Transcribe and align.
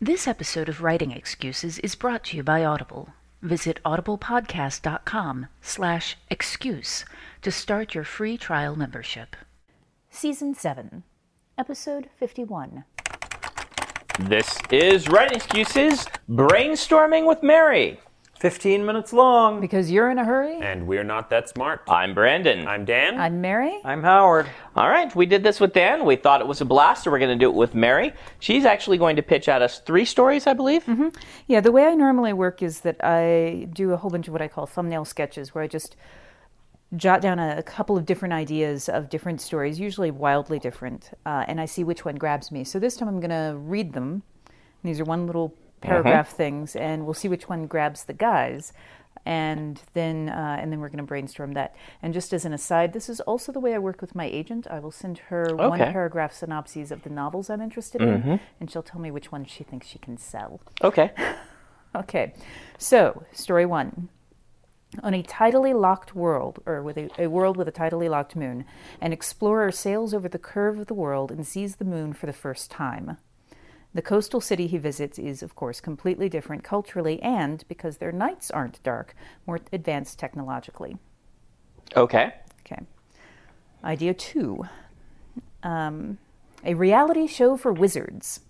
This 0.00 0.28
episode 0.28 0.68
of 0.68 0.82
Writing 0.82 1.10
Excuses 1.10 1.78
is 1.78 1.94
brought 1.94 2.24
to 2.24 2.36
you 2.36 2.42
by 2.42 2.62
Audible. 2.62 3.14
Visit 3.40 3.80
audiblepodcast.com 3.82 5.46
slash 5.62 6.18
excuse 6.28 7.06
to 7.40 7.50
start 7.50 7.94
your 7.94 8.04
free 8.04 8.36
trial 8.36 8.76
membership. 8.76 9.36
Season 10.10 10.54
7, 10.54 11.02
Episode 11.56 12.10
51. 12.14 12.84
This 14.20 14.58
is 14.70 15.08
Writing 15.08 15.36
Excuses 15.36 16.06
Brainstorming 16.28 17.26
with 17.26 17.42
Mary. 17.42 17.98
15 18.38 18.84
minutes 18.84 19.12
long. 19.12 19.60
Because 19.60 19.90
you're 19.90 20.10
in 20.10 20.18
a 20.18 20.24
hurry? 20.24 20.58
And 20.60 20.86
we're 20.86 21.04
not 21.04 21.30
that 21.30 21.48
smart. 21.48 21.82
I'm 21.88 22.14
Brandon. 22.14 22.68
I'm 22.68 22.84
Dan. 22.84 23.18
I'm 23.18 23.40
Mary. 23.40 23.80
I'm 23.84 24.02
Howard. 24.02 24.46
All 24.74 24.88
right, 24.88 25.14
we 25.16 25.24
did 25.24 25.42
this 25.42 25.58
with 25.58 25.72
Dan. 25.72 26.04
We 26.04 26.16
thought 26.16 26.42
it 26.42 26.46
was 26.46 26.60
a 26.60 26.66
blast, 26.66 27.04
so 27.04 27.10
we're 27.10 27.18
going 27.18 27.36
to 27.36 27.42
do 27.42 27.48
it 27.48 27.54
with 27.54 27.74
Mary. 27.74 28.12
She's 28.38 28.66
actually 28.66 28.98
going 28.98 29.16
to 29.16 29.22
pitch 29.22 29.48
at 29.48 29.62
us 29.62 29.78
three 29.80 30.04
stories, 30.04 30.46
I 30.46 30.52
believe. 30.52 30.84
Mm-hmm. 30.84 31.08
Yeah, 31.46 31.60
the 31.60 31.72
way 31.72 31.86
I 31.86 31.94
normally 31.94 32.34
work 32.34 32.62
is 32.62 32.80
that 32.80 33.02
I 33.02 33.68
do 33.72 33.92
a 33.92 33.96
whole 33.96 34.10
bunch 34.10 34.28
of 34.28 34.32
what 34.32 34.42
I 34.42 34.48
call 34.48 34.66
thumbnail 34.66 35.06
sketches, 35.06 35.54
where 35.54 35.64
I 35.64 35.66
just 35.66 35.96
jot 36.94 37.22
down 37.22 37.38
a, 37.38 37.56
a 37.58 37.62
couple 37.62 37.96
of 37.96 38.04
different 38.04 38.34
ideas 38.34 38.88
of 38.90 39.08
different 39.08 39.40
stories, 39.40 39.80
usually 39.80 40.10
wildly 40.10 40.58
different, 40.58 41.10
uh, 41.24 41.44
and 41.48 41.58
I 41.60 41.64
see 41.64 41.84
which 41.84 42.04
one 42.04 42.16
grabs 42.16 42.52
me. 42.52 42.64
So 42.64 42.78
this 42.78 42.96
time 42.96 43.08
I'm 43.08 43.20
going 43.20 43.30
to 43.30 43.56
read 43.58 43.94
them. 43.94 44.22
These 44.84 45.00
are 45.00 45.04
one 45.04 45.26
little 45.26 45.54
paragraph 45.86 46.30
things, 46.30 46.76
and 46.76 47.04
we'll 47.04 47.14
see 47.14 47.28
which 47.28 47.48
one 47.48 47.66
grabs 47.66 48.04
the 48.04 48.12
guys. 48.14 48.72
And 49.24 49.80
then, 49.94 50.28
uh, 50.28 50.56
and 50.60 50.70
then 50.70 50.78
we're 50.78 50.88
going 50.88 50.98
to 50.98 51.04
brainstorm 51.04 51.54
that. 51.54 51.74
And 52.00 52.14
just 52.14 52.32
as 52.32 52.44
an 52.44 52.52
aside, 52.52 52.92
this 52.92 53.08
is 53.08 53.18
also 53.20 53.50
the 53.50 53.58
way 53.58 53.74
I 53.74 53.78
work 53.78 54.00
with 54.00 54.14
my 54.14 54.24
agent. 54.26 54.68
I 54.70 54.78
will 54.78 54.92
send 54.92 55.18
her 55.30 55.46
one 55.68 55.78
paragraph 55.92 56.32
synopses 56.32 56.92
of 56.92 57.02
the 57.02 57.10
novels 57.10 57.50
I'm 57.50 57.60
interested 57.60 58.00
in, 58.02 58.40
and 58.60 58.70
she'll 58.70 58.84
tell 58.84 59.00
me 59.00 59.10
which 59.10 59.32
one 59.32 59.44
she 59.44 59.64
thinks 59.64 59.88
she 59.88 59.98
can 59.98 60.16
sell. 60.16 60.60
Okay. 60.82 61.10
Okay, 61.94 62.34
so 62.76 63.24
story 63.32 63.64
one. 63.64 64.10
On 65.02 65.14
a 65.14 65.22
tidally 65.22 65.78
locked 65.78 66.14
world, 66.14 66.58
or 66.66 66.82
with 66.82 66.98
a, 66.98 67.08
a 67.18 67.26
world 67.26 67.56
with 67.56 67.68
a 67.68 67.72
tidally 67.72 68.08
locked 68.10 68.36
moon, 68.36 68.64
an 69.00 69.12
explorer 69.14 69.72
sails 69.72 70.12
over 70.12 70.28
the 70.28 70.38
curve 70.38 70.78
of 70.78 70.86
the 70.88 70.94
world 70.94 71.30
and 71.30 71.46
sees 71.46 71.76
the 71.76 71.84
moon 71.86 72.12
for 72.12 72.26
the 72.26 72.32
first 72.34 72.70
time. 72.70 73.16
The 73.94 74.02
coastal 74.02 74.40
city 74.40 74.66
he 74.66 74.78
visits 74.78 75.18
is, 75.18 75.42
of 75.42 75.54
course, 75.54 75.80
completely 75.80 76.28
different 76.28 76.62
culturally 76.62 77.20
and, 77.22 77.64
because 77.68 77.96
their 77.96 78.12
nights 78.12 78.50
aren't 78.50 78.82
dark, 78.82 79.14
more 79.46 79.60
advanced 79.72 80.18
technologically. 80.18 80.98
Okay. 81.96 82.34
Okay. 82.60 82.82
Idea 83.84 84.12
two 84.12 84.64
um, 85.62 86.18
a 86.64 86.74
reality 86.74 87.26
show 87.26 87.56
for 87.56 87.72
wizards. 87.72 88.40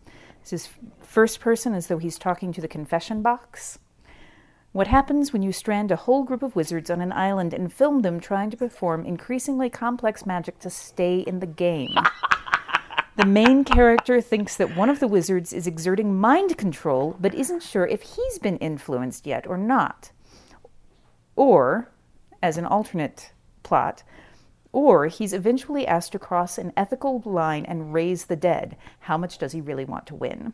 This 0.43 0.53
is 0.53 0.69
first 1.01 1.41
person 1.41 1.75
as 1.75 1.87
though 1.87 1.99
he's 1.99 2.19
talking 2.19 2.53
to 2.53 2.61
the 2.61 2.69
confession 2.69 3.23
box. 3.23 3.79
What 4.73 4.87
happens 4.87 5.33
when 5.33 5.43
you 5.43 5.53
strand 5.53 5.91
a 5.91 5.97
whole 5.97 6.23
group 6.23 6.43
of 6.43 6.55
wizards 6.55 6.91
on 6.91 7.01
an 7.01 7.13
island 7.13 7.55
and 7.55 7.73
film 7.73 8.03
them 8.03 8.21
trying 8.21 8.51
to 8.51 8.57
perform 8.57 9.07
increasingly 9.07 9.71
complex 9.71 10.27
magic 10.27 10.59
to 10.61 10.71
stay 10.71 11.21
in 11.21 11.41
the 11.41 11.47
game? 11.47 11.95
the 13.17 13.27
main 13.27 13.65
character 13.65 14.21
thinks 14.21 14.57
that 14.57 14.77
one 14.77 14.91
of 14.91 15.01
the 15.01 15.09
wizards 15.09 15.53
is 15.53 15.67
exerting 15.67 16.19
mind 16.19 16.59
control, 16.59 17.17
but 17.19 17.35
isn't 17.35 17.63
sure 17.63 17.87
if 17.87 18.03
he's 18.03 18.39
been 18.39 18.59
influenced 18.59 19.27
yet 19.27 19.47
or 19.47 19.57
not. 19.57 20.13
Or, 21.35 21.91
as 22.43 22.57
an 22.59 22.67
alternate 22.67 23.33
plot, 23.63 24.03
or 24.73 25.07
he's 25.07 25.33
eventually 25.33 25.87
asked 25.87 26.13
to 26.13 26.19
cross 26.19 26.59
an 26.59 26.73
ethical 26.77 27.23
line 27.25 27.65
and 27.65 27.95
raise 27.95 28.27
the 28.27 28.37
dead. 28.37 28.77
How 29.01 29.17
much 29.17 29.39
does 29.39 29.53
he 29.53 29.61
really 29.63 29.87
want 29.87 30.07
to 30.09 30.15
win? 30.15 30.53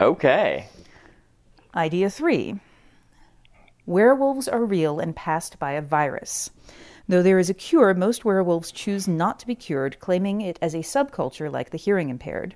Okay. 0.00 0.66
Idea 1.74 2.10
three 2.10 2.60
Werewolves 3.86 4.46
are 4.46 4.64
real 4.64 5.00
and 5.00 5.16
passed 5.16 5.58
by 5.58 5.72
a 5.72 5.82
virus. 5.82 6.50
Though 7.10 7.24
there 7.24 7.40
is 7.40 7.50
a 7.50 7.54
cure, 7.54 7.92
most 7.92 8.24
werewolves 8.24 8.70
choose 8.70 9.08
not 9.08 9.40
to 9.40 9.46
be 9.48 9.56
cured, 9.56 9.98
claiming 9.98 10.42
it 10.42 10.60
as 10.62 10.74
a 10.74 10.78
subculture 10.78 11.50
like 11.50 11.70
the 11.70 11.76
hearing 11.76 12.08
impaired. 12.08 12.54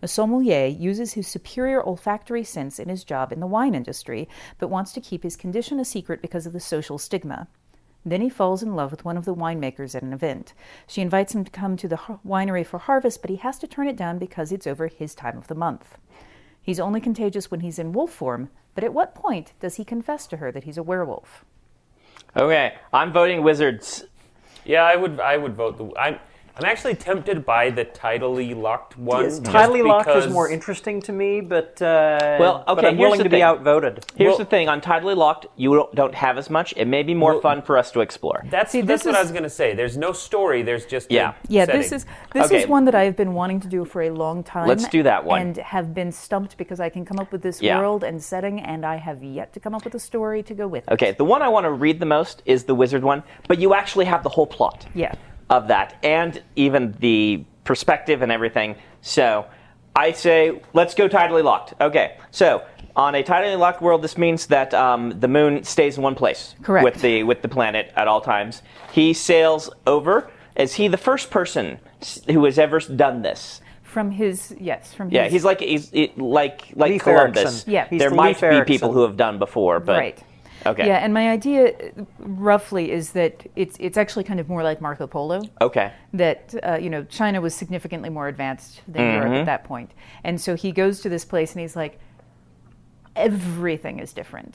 A 0.00 0.06
sommelier 0.06 0.66
uses 0.66 1.14
his 1.14 1.26
superior 1.26 1.84
olfactory 1.84 2.44
sense 2.44 2.78
in 2.78 2.88
his 2.88 3.02
job 3.02 3.32
in 3.32 3.40
the 3.40 3.46
wine 3.48 3.74
industry, 3.74 4.28
but 4.60 4.68
wants 4.68 4.92
to 4.92 5.00
keep 5.00 5.24
his 5.24 5.34
condition 5.34 5.80
a 5.80 5.84
secret 5.84 6.22
because 6.22 6.46
of 6.46 6.52
the 6.52 6.60
social 6.60 6.96
stigma. 6.96 7.48
Then 8.06 8.20
he 8.20 8.28
falls 8.28 8.62
in 8.62 8.76
love 8.76 8.92
with 8.92 9.04
one 9.04 9.16
of 9.16 9.24
the 9.24 9.34
winemakers 9.34 9.96
at 9.96 10.04
an 10.04 10.12
event. 10.12 10.52
She 10.86 11.02
invites 11.02 11.34
him 11.34 11.42
to 11.42 11.50
come 11.50 11.76
to 11.78 11.88
the 11.88 11.96
winery 12.24 12.64
for 12.64 12.78
harvest, 12.78 13.20
but 13.20 13.30
he 13.30 13.36
has 13.38 13.58
to 13.58 13.66
turn 13.66 13.88
it 13.88 13.96
down 13.96 14.20
because 14.20 14.52
it's 14.52 14.68
over 14.68 14.86
his 14.86 15.12
time 15.12 15.36
of 15.36 15.48
the 15.48 15.56
month. 15.56 15.98
He's 16.62 16.78
only 16.78 17.00
contagious 17.00 17.50
when 17.50 17.62
he's 17.62 17.80
in 17.80 17.92
wolf 17.92 18.12
form, 18.12 18.50
but 18.76 18.84
at 18.84 18.94
what 18.94 19.16
point 19.16 19.54
does 19.58 19.74
he 19.74 19.84
confess 19.84 20.28
to 20.28 20.36
her 20.36 20.52
that 20.52 20.62
he's 20.62 20.78
a 20.78 20.84
werewolf? 20.84 21.44
Okay. 22.38 22.74
I'm 22.92 23.12
voting 23.12 23.42
wizards. 23.42 24.04
Yeah, 24.64 24.84
I 24.84 24.94
would. 24.94 25.18
I 25.18 25.36
would 25.36 25.54
vote 25.54 25.76
the. 25.76 25.98
I'm. 25.98 26.18
I'm 26.58 26.64
actually 26.64 26.96
tempted 26.96 27.46
by 27.46 27.70
the 27.70 27.84
tidally 27.84 28.56
locked 28.60 28.98
one. 28.98 29.22
Yes, 29.22 29.38
tidally 29.40 29.86
locked 29.86 30.08
is 30.10 30.26
more 30.26 30.50
interesting 30.50 31.00
to 31.02 31.12
me, 31.12 31.40
but 31.40 31.80
uh, 31.80 32.36
Well, 32.40 32.64
but 32.66 32.78
okay, 32.78 32.88
I'm 32.88 32.96
here's 32.96 33.00
willing 33.06 33.18
the 33.18 33.24
to 33.24 33.30
be 33.30 33.36
thing. 33.36 33.42
outvoted. 33.42 34.04
Here's 34.16 34.30
Well- 34.30 34.38
the 34.38 34.44
thing 34.44 34.68
on 34.68 34.80
Tidally 34.80 35.16
Locked, 35.16 35.46
you 35.56 35.72
don't, 35.74 35.94
don't 35.94 36.14
have 36.16 36.36
as 36.36 36.50
much. 36.50 36.74
It 36.76 36.86
may 36.86 37.04
be 37.04 37.14
more 37.14 37.34
Well- 37.34 37.40
fun 37.42 37.62
for 37.62 37.78
us 37.78 37.92
to 37.92 38.00
explore. 38.00 38.44
That's 38.50 38.72
See, 38.72 38.80
that's 38.80 39.04
this 39.04 39.06
what 39.12 39.16
I 39.18 39.22
was 39.22 39.30
gonna 39.30 39.48
say. 39.48 39.74
There's 39.74 39.96
no 39.96 40.10
story. 40.12 40.62
There's 40.62 40.84
just 40.84 41.12
a 41.12 41.14
Yeah. 41.14 41.34
Yeah, 41.48 41.66
setting. 41.66 41.80
this 41.80 41.92
is 41.92 42.06
this 42.32 42.46
Okay. 42.46 42.62
is 42.62 42.66
one 42.68 42.84
that 42.86 42.94
I've 42.96 43.14
been 43.16 43.34
wanting 43.34 43.60
to 43.60 43.68
do 43.68 43.84
for 43.84 44.02
a 44.02 44.10
long 44.10 44.42
time. 44.42 44.66
Let's 44.66 44.88
do 44.88 45.04
that 45.04 45.24
one. 45.24 45.40
And 45.40 45.56
have 45.58 45.94
been 45.94 46.10
stumped 46.10 46.56
because 46.56 46.80
I 46.80 46.88
can 46.88 47.04
come 47.04 47.20
up 47.20 47.30
with 47.30 47.42
this 47.42 47.62
Yeah. 47.62 47.78
world 47.78 48.02
and 48.02 48.20
setting, 48.20 48.58
and 48.60 48.84
I 48.84 48.96
have 48.96 49.22
yet 49.22 49.52
to 49.52 49.60
come 49.60 49.74
up 49.76 49.84
with 49.84 49.94
a 49.94 50.00
story 50.00 50.42
to 50.42 50.54
go 50.54 50.66
with. 50.66 50.88
it. 50.88 50.92
Okay, 50.94 51.12
the 51.12 51.24
one 51.24 51.40
I 51.42 51.48
want 51.48 51.64
to 51.64 51.70
read 51.70 52.00
the 52.00 52.06
most 52.06 52.42
is 52.46 52.64
the 52.64 52.74
wizard 52.74 53.04
one, 53.04 53.22
but 53.46 53.58
you 53.58 53.74
actually 53.74 54.06
have 54.06 54.22
the 54.24 54.28
whole 54.28 54.46
plot. 54.46 54.86
Yeah. 54.94 55.12
Of 55.50 55.68
that 55.68 55.96
and 56.02 56.42
even 56.56 56.92
the 57.00 57.44
perspective 57.64 58.22
and 58.22 58.30
everything. 58.32 58.76
So 59.00 59.46
I 59.96 60.12
say, 60.12 60.60
let's 60.74 60.94
go 60.94 61.08
tidally 61.08 61.42
locked. 61.44 61.74
Okay, 61.80 62.16
so 62.30 62.64
on 62.96 63.14
a 63.14 63.22
tidally 63.22 63.58
locked 63.58 63.80
world, 63.80 64.02
this 64.02 64.18
means 64.18 64.46
that 64.46 64.74
um, 64.74 65.18
the 65.20 65.28
moon 65.28 65.62
stays 65.64 65.96
in 65.96 66.02
one 66.02 66.14
place 66.14 66.54
Correct. 66.62 66.84
with 66.84 67.00
the 67.00 67.22
with 67.22 67.42
the 67.42 67.48
planet 67.48 67.92
at 67.96 68.08
all 68.08 68.20
times. 68.20 68.62
He 68.92 69.12
sails 69.14 69.70
over. 69.86 70.30
Is 70.56 70.74
he 70.74 70.88
the 70.88 70.96
first 70.96 71.30
person 71.30 71.78
who 72.28 72.44
has 72.44 72.58
ever 72.58 72.80
done 72.80 73.22
this? 73.22 73.60
From 73.82 74.10
his 74.10 74.54
yes, 74.60 74.92
from 74.92 75.10
Yeah, 75.10 75.24
his 75.24 75.32
he's 75.32 75.44
like 75.44 75.60
he's 75.60 75.90
it, 75.92 76.18
like 76.18 76.72
like 76.74 76.90
Leif 76.90 77.02
Columbus. 77.04 77.44
Erikson. 77.44 77.72
Yeah. 77.72 77.86
He's 77.88 78.00
there 78.00 78.10
the 78.10 78.16
might 78.16 78.28
Leif 78.28 78.40
be 78.40 78.46
Erikson. 78.46 78.64
people 78.66 78.92
who 78.92 79.02
have 79.02 79.16
done 79.16 79.38
before, 79.38 79.80
but 79.80 79.98
right. 79.98 80.22
Okay, 80.66 80.86
Yeah, 80.86 80.96
and 81.04 81.12
my 81.14 81.30
idea, 81.30 81.92
roughly, 82.18 82.90
is 82.90 83.12
that 83.12 83.46
it's 83.56 83.76
it's 83.80 83.96
actually 83.96 84.24
kind 84.24 84.40
of 84.40 84.48
more 84.48 84.62
like 84.62 84.80
Marco 84.80 85.06
Polo. 85.06 85.42
okay, 85.60 85.92
that 86.12 86.54
uh, 86.62 86.76
you 86.80 86.90
know 86.90 87.04
China 87.04 87.40
was 87.40 87.54
significantly 87.54 88.10
more 88.10 88.28
advanced 88.28 88.82
than 88.88 89.02
Mm-hmm. 89.02 89.16
Europe 89.16 89.32
at 89.40 89.46
that 89.46 89.64
point, 89.64 89.90
and 90.24 90.40
so 90.40 90.54
he 90.54 90.72
goes 90.72 91.00
to 91.00 91.08
this 91.08 91.24
place 91.24 91.52
and 91.52 91.60
he's 91.60 91.76
like, 91.76 91.98
everything 93.16 93.98
is 94.00 94.12
different. 94.12 94.54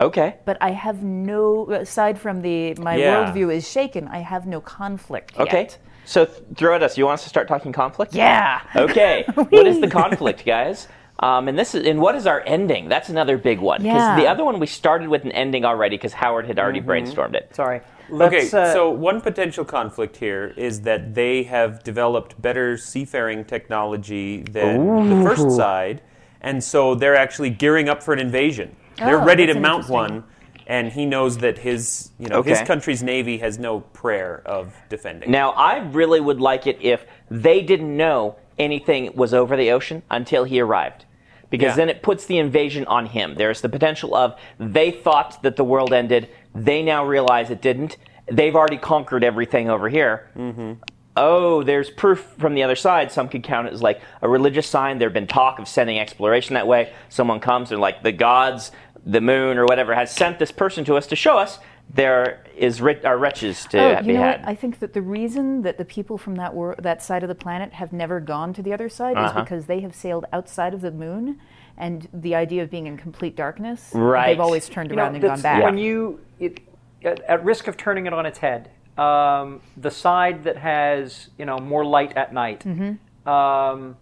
okay. 0.00 0.36
But 0.44 0.56
I 0.60 0.70
have 0.70 1.02
no, 1.02 1.70
aside 1.70 2.18
from 2.18 2.42
the 2.42 2.74
my 2.74 2.96
Yeah. 2.96 3.10
worldview 3.12 3.54
is 3.54 3.68
shaken. 3.70 4.08
I 4.08 4.18
have 4.18 4.46
no 4.46 4.60
conflict 4.60 5.38
Okay. 5.38 5.62
yet. 5.62 5.78
So 6.04 6.26
th- 6.26 6.42
throw 6.56 6.74
at 6.74 6.82
us. 6.82 6.98
You 6.98 7.06
want 7.06 7.14
us 7.20 7.22
to 7.22 7.28
start 7.30 7.48
talking 7.48 7.72
conflict? 7.72 8.14
Yeah. 8.14 8.60
Okay. 8.76 9.24
what 9.34 9.66
is 9.66 9.80
the 9.80 9.88
conflict, 9.88 10.44
guys? 10.44 10.86
Um, 11.20 11.46
and 11.48 11.58
this 11.58 11.74
is 11.74 11.86
and 11.86 12.00
what 12.00 12.14
is 12.16 12.26
our 12.26 12.42
ending? 12.44 12.88
That's 12.88 13.08
another 13.08 13.38
big 13.38 13.60
one 13.60 13.82
because 13.82 14.02
Yeah. 14.02 14.16
the 14.16 14.26
other 14.26 14.44
one 14.44 14.58
we 14.58 14.66
started 14.66 15.08
with 15.08 15.24
an 15.24 15.32
ending 15.32 15.64
already 15.64 15.96
because 15.96 16.12
Howard 16.12 16.46
had 16.46 16.58
already 16.58 16.80
brainstormed 16.80 17.34
it. 17.34 17.54
Sorry. 17.54 17.80
Okay, 18.10 18.36
Let's, 18.40 18.54
uh, 18.54 18.72
so 18.74 18.90
one 18.90 19.20
potential 19.22 19.64
conflict 19.64 20.16
here 20.18 20.52
is 20.56 20.82
that 20.82 21.14
they 21.14 21.44
have 21.44 21.82
developed 21.84 22.40
better 22.42 22.76
seafaring 22.76 23.44
technology 23.44 24.42
than 24.42 25.08
the 25.08 25.16
first 25.22 25.50
side, 25.52 26.02
and 26.42 26.62
so 26.62 26.94
they're 26.94 27.16
actually 27.16 27.48
gearing 27.50 27.88
up 27.88 28.02
for 28.02 28.12
an 28.12 28.18
invasion. 28.20 28.76
They're 28.98 29.20
Oh, 29.20 29.24
ready 29.24 29.46
to 29.46 29.58
mount 29.58 29.88
one, 29.88 30.24
and 30.66 30.92
he 30.92 31.06
knows 31.06 31.38
that 31.38 31.58
his, 31.58 32.10
you 32.18 32.28
know, 32.28 32.42
his 32.42 32.60
country's 32.62 33.02
navy 33.02 33.38
has 33.38 33.58
no 33.58 33.80
prayer 33.80 34.42
of 34.44 34.74
defending. 34.90 35.30
Now 35.30 35.50
I 35.52 35.78
really 35.78 36.20
would 36.20 36.40
like 36.40 36.66
it 36.66 36.78
if 36.82 37.06
they 37.30 37.62
didn't 37.62 37.96
know 37.96 38.36
anything 38.58 39.10
was 39.14 39.34
over 39.34 39.56
the 39.56 39.70
ocean 39.70 40.02
until 40.10 40.44
he 40.44 40.60
arrived. 40.60 41.04
Because 41.50 41.72
Yeah. 41.72 41.76
then 41.76 41.88
it 41.88 42.02
puts 42.02 42.26
the 42.26 42.38
invasion 42.38 42.84
on 42.86 43.06
him. 43.06 43.34
There's 43.36 43.60
the 43.60 43.68
potential 43.68 44.14
of 44.14 44.34
they 44.58 44.90
thought 44.90 45.42
that 45.42 45.56
the 45.56 45.64
world 45.64 45.92
ended, 45.92 46.28
they 46.54 46.82
now 46.82 47.04
realize 47.04 47.50
it 47.50 47.60
didn't. 47.60 47.96
They've 48.26 48.56
already 48.56 48.78
conquered 48.78 49.22
everything 49.22 49.70
over 49.70 49.88
here. 49.88 50.30
Mm-hmm. 50.36 50.72
Oh, 51.16 51.62
there's 51.62 51.90
proof 51.90 52.34
from 52.38 52.54
the 52.54 52.64
other 52.64 52.74
side. 52.74 53.12
Some 53.12 53.28
could 53.28 53.44
count 53.44 53.68
it 53.68 53.72
as 53.72 53.82
like 53.82 54.00
a 54.20 54.28
religious 54.28 54.66
sign. 54.66 54.98
There 54.98 55.08
have 55.08 55.14
been 55.14 55.28
talk 55.28 55.60
of 55.60 55.68
sending 55.68 55.98
exploration 55.98 56.54
that 56.54 56.66
way. 56.66 56.92
Someone 57.08 57.38
comes 57.38 57.70
and 57.70 57.80
like 57.80 58.02
the 58.02 58.10
gods, 58.10 58.72
the 59.06 59.20
moon 59.20 59.58
or 59.58 59.64
whatever 59.66 59.94
has 59.94 60.10
sent 60.10 60.38
this 60.40 60.50
person 60.50 60.84
to 60.86 60.96
us 60.96 61.06
to 61.08 61.16
show 61.16 61.38
us 61.38 61.60
there 61.92 62.42
is 62.56 62.80
ri- 62.80 63.04
are 63.04 63.18
wretches 63.18 63.66
to 63.66 63.78
Oh, 63.98 64.00
be 64.02 64.08
you 64.08 64.12
know 64.14 64.22
had. 64.22 64.40
what? 64.40 64.48
I 64.48 64.54
think 64.54 64.78
that 64.80 64.92
the 64.94 65.02
reason 65.02 65.62
that 65.62 65.78
the 65.78 65.84
people 65.84 66.18
from 66.18 66.36
that 66.36 66.54
wor- 66.54 66.74
that 66.78 67.02
side 67.02 67.22
of 67.22 67.28
the 67.28 67.34
planet 67.34 67.72
have 67.74 67.92
never 67.92 68.20
gone 68.20 68.52
to 68.54 68.62
the 68.62 68.72
other 68.72 68.88
side 68.88 69.12
is 69.18 69.30
Uh-huh. 69.30 69.42
because 69.42 69.66
they 69.66 69.80
have 69.80 69.94
sailed 69.94 70.24
outside 70.32 70.74
of 70.74 70.80
the 70.80 70.90
moon, 70.90 71.38
and 71.76 72.08
the 72.12 72.34
idea 72.34 72.62
of 72.62 72.70
being 72.70 72.86
in 72.86 72.96
complete 72.96 73.36
darkness, 73.36 73.90
Right. 73.94 74.26
they've 74.28 74.40
always 74.40 74.68
turned 74.68 74.90
You 74.90 74.96
know, 74.96 75.02
around 75.04 75.14
and 75.14 75.22
gone 75.22 75.28
that's- 75.36 75.42
back. 75.42 75.62
When 75.62 75.78
you, 75.78 76.20
it, 76.40 76.60
at, 77.04 77.20
at 77.22 77.44
risk 77.44 77.68
of 77.68 77.76
turning 77.76 78.06
it 78.06 78.12
on 78.12 78.24
its 78.26 78.38
head, 78.38 78.70
um, 78.96 79.60
the 79.76 79.90
side 79.90 80.44
that 80.44 80.56
has 80.56 81.30
you 81.38 81.44
know 81.44 81.58
more 81.58 81.84
light 81.84 82.16
at 82.16 82.32
night, 82.32 82.60
Mm-hmm. 82.64 83.28
um, 83.28 83.96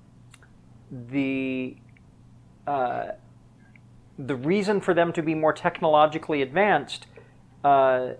the 0.90 1.76
uh, 2.66 3.06
the 4.18 4.36
reason 4.36 4.80
for 4.80 4.94
them 4.94 5.12
to 5.14 5.22
be 5.22 5.34
more 5.34 5.52
technologically 5.52 6.42
advanced. 6.42 7.06
Uh, 7.64 8.10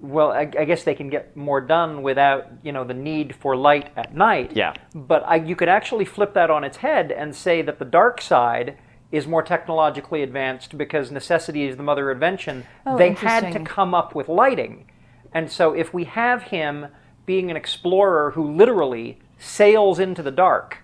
well, 0.00 0.32
I, 0.32 0.40
I 0.58 0.64
guess 0.64 0.84
they 0.84 0.94
can 0.94 1.10
get 1.10 1.36
more 1.36 1.60
done 1.60 2.02
without 2.02 2.46
you 2.62 2.72
know 2.72 2.84
the 2.84 2.94
need 2.94 3.34
for 3.36 3.56
light 3.56 3.90
at 3.96 4.14
night. 4.14 4.52
Yeah. 4.56 4.74
But 4.94 5.24
I, 5.26 5.36
you 5.36 5.56
could 5.56 5.68
actually 5.68 6.04
flip 6.04 6.34
that 6.34 6.50
on 6.50 6.64
its 6.64 6.78
head 6.78 7.12
and 7.12 7.34
say 7.34 7.62
that 7.62 7.78
the 7.78 7.84
dark 7.84 8.20
side 8.20 8.78
is 9.12 9.26
more 9.26 9.42
technologically 9.42 10.22
advanced 10.22 10.78
because 10.78 11.10
necessity 11.10 11.64
is 11.66 11.76
the 11.76 11.82
mother 11.82 12.10
of 12.10 12.16
invention. 12.16 12.64
Oh, 12.86 12.96
they 12.96 13.12
had 13.12 13.52
to 13.52 13.60
come 13.60 13.94
up 13.94 14.14
with 14.14 14.28
lighting. 14.28 14.86
And 15.32 15.50
so 15.50 15.72
if 15.72 15.92
we 15.92 16.04
have 16.04 16.44
him 16.44 16.86
being 17.26 17.50
an 17.50 17.56
explorer 17.56 18.32
who 18.32 18.56
literally 18.56 19.18
sails 19.38 19.98
into 19.98 20.22
the 20.22 20.30
dark, 20.30 20.78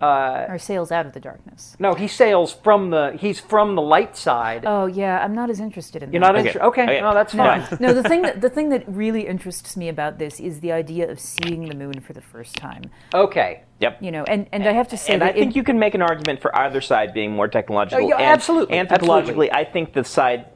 uh, 0.00 0.44
or 0.48 0.58
sails 0.58 0.92
out 0.92 1.06
of 1.06 1.14
the 1.14 1.20
darkness. 1.20 1.74
no, 1.78 1.94
he 1.94 2.06
sails 2.06 2.52
from 2.52 2.90
the 2.90 3.16
he's 3.18 3.40
from 3.40 3.74
the 3.76 3.80
light 3.82 4.14
side. 4.16 4.64
Oh 4.66 4.84
yeah, 4.86 5.24
I'm 5.24 5.34
not 5.34 5.48
as 5.48 5.58
interested 5.58 6.02
in 6.02 6.12
You're 6.12 6.20
that. 6.20 6.26
not 6.32 6.36
interested. 6.36 6.62
Okay, 6.66 6.82
Okay. 6.82 7.00
no, 7.00 7.14
that's 7.14 7.32
No. 7.34 7.44
fine. 7.44 7.66
no, 7.80 7.94
the 7.94 8.02
thing 8.02 8.22
that 8.22 8.40
the 8.42 8.50
thing 8.50 8.68
that 8.68 8.84
really 8.86 9.26
interests 9.26 9.76
me 9.76 9.88
about 9.88 10.18
this 10.18 10.38
is 10.38 10.60
the 10.60 10.72
idea 10.72 11.10
of 11.10 11.18
seeing 11.18 11.66
the 11.68 11.74
moon 11.74 12.00
for 12.00 12.12
the 12.12 12.20
first 12.20 12.56
time. 12.56 12.82
Okay. 13.14 13.62
Yep. 13.80 14.02
You 14.02 14.10
know, 14.10 14.24
and, 14.24 14.46
and 14.52 14.64
I 14.68 14.72
have 14.72 14.88
to 14.88 14.96
say 14.96 15.12
and 15.14 15.22
that 15.22 15.30
I 15.34 15.38
think 15.38 15.52
it- 15.52 15.56
you 15.56 15.62
can 15.62 15.78
make 15.78 15.94
an 15.94 16.02
argument 16.02 16.40
for 16.42 16.54
either 16.56 16.80
side 16.80 17.14
being 17.14 17.32
more 17.32 17.48
technological. 17.48 18.04
Oh, 18.04 18.08
yeah, 18.08 18.16
and 18.16 18.24
absolutely, 18.24 18.76
Anthropologically, 18.76 19.18
absolutely. 19.50 19.52
I 19.52 19.64
think 19.64 19.92
the 19.94 20.04
side 20.04 20.46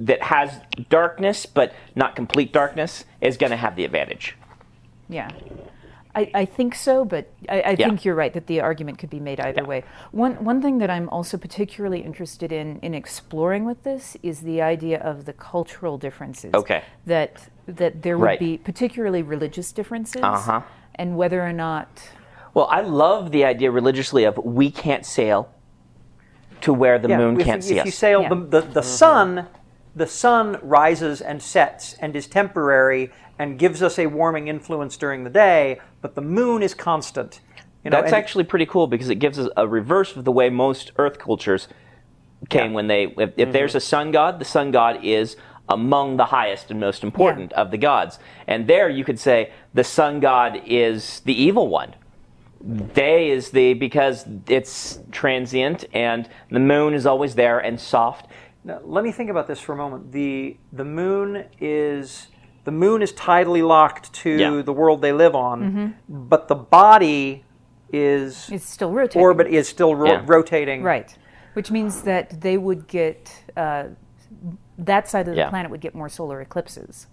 that 0.00 0.22
has 0.22 0.52
darkness 0.88 1.46
but 1.46 1.72
not 1.94 2.16
complete 2.16 2.52
darkness 2.52 3.04
is 3.20 3.36
going 3.36 3.50
to 3.50 3.56
have 3.56 3.76
the 3.76 3.84
advantage. 3.84 4.36
Yeah. 5.08 5.30
I, 6.16 6.30
I 6.34 6.44
think 6.44 6.74
so, 6.74 7.04
but 7.04 7.26
I, 7.48 7.60
I 7.60 7.70
Yeah. 7.78 7.86
think 7.88 8.04
you're 8.04 8.14
right 8.14 8.32
that 8.32 8.46
the 8.46 8.60
argument 8.60 8.98
could 8.98 9.10
be 9.10 9.20
made 9.20 9.40
either 9.40 9.62
Yeah. 9.62 9.68
way. 9.68 9.84
One 10.12 10.34
one 10.44 10.62
thing 10.62 10.78
that 10.78 10.90
I'm 10.90 11.08
also 11.08 11.36
particularly 11.36 12.00
interested 12.00 12.52
in 12.52 12.78
in 12.82 12.94
exploring 12.94 13.64
with 13.64 13.82
this 13.82 14.16
is 14.22 14.40
the 14.40 14.62
idea 14.62 14.98
of 15.00 15.24
the 15.24 15.32
cultural 15.32 15.98
differences. 15.98 16.54
Okay. 16.54 16.82
That 17.06 17.48
that 17.66 18.02
there 18.02 18.16
would 18.18 18.26
Right. 18.26 18.38
be 18.38 18.58
particularly 18.58 19.22
religious 19.22 19.72
differences, 19.72 20.22
Uh-huh. 20.22 20.60
and 20.94 21.16
whether 21.16 21.42
or 21.42 21.52
not 21.52 21.88
Well, 22.54 22.68
I 22.70 22.82
love 22.82 23.32
the 23.32 23.44
idea 23.44 23.70
religiously 23.72 24.22
of 24.24 24.38
we 24.38 24.70
can't 24.70 25.04
sail 25.04 25.48
to 26.60 26.72
where 26.72 26.98
the 27.00 27.08
Yeah, 27.08 27.18
moon 27.18 27.40
if, 27.40 27.46
can't 27.46 27.58
if 27.58 27.64
see 27.64 27.74
you 27.74 27.80
us. 27.82 27.94
sail 27.94 28.22
Yeah. 28.22 28.28
the, 28.28 28.36
the, 28.36 28.60
the 28.60 28.82
sun, 28.82 29.46
the 29.96 30.06
sun 30.06 30.58
rises 30.62 31.20
and 31.20 31.42
sets 31.42 31.94
and 31.94 32.16
is 32.16 32.26
temporary 32.26 33.10
and 33.38 33.58
gives 33.58 33.82
us 33.82 33.98
a 33.98 34.06
warming 34.06 34.48
influence 34.48 34.96
during 34.96 35.24
the 35.24 35.30
day, 35.30 35.80
but 36.00 36.14
the 36.14 36.20
moon 36.20 36.62
is 36.62 36.74
constant. 36.74 37.40
You 37.84 37.90
know, 37.90 38.00
That's 38.00 38.12
actually 38.12 38.44
pretty 38.44 38.66
cool 38.66 38.86
because 38.86 39.10
it 39.10 39.16
gives 39.16 39.38
us 39.38 39.48
a 39.56 39.68
reverse 39.68 40.16
of 40.16 40.24
the 40.24 40.32
way 40.32 40.48
most 40.48 40.92
Earth 40.96 41.18
cultures 41.18 41.68
came 42.48 42.72
when 42.72 42.86
they. 42.86 43.04
If, 43.04 43.16
if 43.18 43.36
mm-hmm. 43.36 43.52
there's 43.52 43.74
a 43.74 43.80
sun 43.80 44.10
god, 44.10 44.38
the 44.38 44.44
sun 44.44 44.70
god 44.70 45.04
is 45.04 45.36
among 45.68 46.16
the 46.16 46.26
highest 46.26 46.70
and 46.70 46.80
most 46.80 47.02
important 47.02 47.52
of 47.54 47.70
the 47.70 47.78
gods. 47.78 48.18
And 48.46 48.66
there 48.66 48.88
you 48.88 49.04
could 49.04 49.18
say 49.18 49.52
the 49.72 49.84
sun 49.84 50.20
god 50.20 50.62
is 50.66 51.20
the 51.20 51.34
evil 51.34 51.68
one. 51.68 51.94
Day 52.94 53.30
is 53.30 53.50
the 53.50 53.74
because 53.74 54.26
it's 54.48 54.98
transient 55.12 55.84
and 55.92 56.28
the 56.50 56.60
moon 56.60 56.94
is 56.94 57.04
always 57.04 57.34
there 57.34 57.58
and 57.58 57.78
soft. 57.78 58.26
Now, 58.64 58.80
let 58.82 59.04
me 59.04 59.12
think 59.12 59.28
about 59.30 59.46
this 59.46 59.60
for 59.60 59.72
a 59.72 59.76
moment. 59.76 60.10
The 60.12 60.56
the 60.72 60.84
moon 60.84 61.44
is 61.60 62.28
the 62.64 62.72
moon 62.72 63.02
is 63.02 63.12
tidally 63.12 63.66
locked 63.66 64.12
to 64.14 64.30
Yeah. 64.30 64.62
the 64.62 64.72
world 64.72 65.02
they 65.02 65.12
live 65.12 65.34
on, 65.34 65.94
but 66.08 66.48
the 66.48 66.54
body 66.54 67.44
is 67.92 68.48
it's 68.50 68.68
still 68.68 68.90
rotating. 68.90 69.20
orbit 69.22 69.46
is 69.48 69.68
still 69.68 69.94
ro- 69.94 70.12
Yeah. 70.12 70.22
rotating. 70.26 70.82
right, 70.82 71.16
which 71.52 71.70
means 71.70 72.02
that 72.02 72.40
they 72.40 72.56
would 72.56 72.88
get 72.88 73.44
uh, 73.56 73.84
that 74.78 75.08
side 75.08 75.28
of 75.28 75.34
the 75.34 75.40
Yeah. 75.42 75.50
planet 75.50 75.70
would 75.70 75.82
get 75.82 75.94
more 75.94 76.08
solar 76.08 76.40
eclipses. 76.40 77.06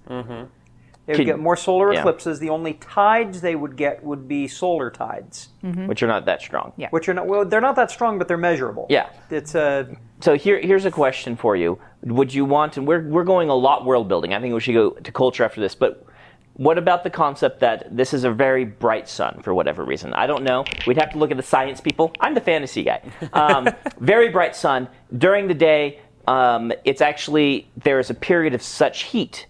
They 1.12 1.18
would 1.18 1.26
Can- 1.28 1.36
get 1.38 1.40
more 1.40 1.58
solar 1.58 1.92
yeah. 1.94 2.00
eclipses. 2.00 2.40
The 2.40 2.50
only 2.50 2.76
tides 2.76 3.42
they 3.42 3.56
would 3.56 3.76
get 3.76 4.02
would 4.02 4.28
be 4.30 4.48
solar 4.48 4.90
tides, 4.90 5.50
which 5.62 6.02
are 6.02 6.08
not 6.08 6.26
that 6.26 6.42
strong. 6.42 6.72
Yeah. 6.78 6.88
which 6.92 7.10
are 7.10 7.14
not 7.14 7.28
well. 7.28 7.44
They're 7.44 7.60
not 7.60 7.76
that 7.76 7.92
strong, 7.92 8.18
but 8.18 8.28
they're 8.30 8.38
measurable. 8.38 8.88
Yeah. 8.90 9.10
it's 9.30 9.54
uh, 9.54 9.86
So 10.22 10.36
here, 10.36 10.60
here's 10.62 10.86
a 10.86 10.92
question 10.92 11.36
for 11.36 11.58
you. 11.58 11.80
Would 12.04 12.34
you 12.34 12.46
want, 12.46 12.78
and 12.78 12.88
we're, 12.88 13.06
we're 13.08 13.26
going 13.26 13.50
a 13.50 13.56
lot 13.56 13.86
world 13.86 14.08
building. 14.08 14.34
I 14.34 14.40
think 14.40 14.54
we 14.54 14.62
should 14.62 14.74
go 14.76 14.92
to 14.92 15.12
culture 15.12 15.44
after 15.44 15.60
this, 15.60 15.76
but 15.76 16.06
what 16.54 16.78
about 16.78 17.04
the 17.04 17.10
concept 17.10 17.60
that 17.60 17.96
this 17.96 18.14
is 18.14 18.24
a 18.24 18.32
very 18.32 18.64
bright 18.64 19.10
sun 19.10 19.42
for 19.44 19.54
whatever 19.54 19.84
reason? 19.84 20.14
I 20.14 20.28
don't 20.28 20.44
know. 20.44 20.64
We'd 20.88 20.98
have 20.98 21.12
to 21.12 21.18
look 21.18 21.32
at 21.32 21.38
the 21.38 21.44
science 21.44 21.82
people. 21.82 22.14
I'm 22.22 22.34
the 22.34 22.42
fantasy 22.42 22.84
guy. 22.84 23.02
Um, 23.34 23.68
very 24.00 24.30
bright 24.30 24.56
sun. 24.56 24.88
During 25.18 25.48
the 25.48 25.54
day, 25.54 26.00
um, 26.28 26.72
it's 26.86 27.02
actually, 27.02 27.70
there 27.78 28.00
is 28.00 28.10
a 28.10 28.14
period 28.14 28.54
of 28.54 28.62
such 28.62 29.04
heat 29.04 29.48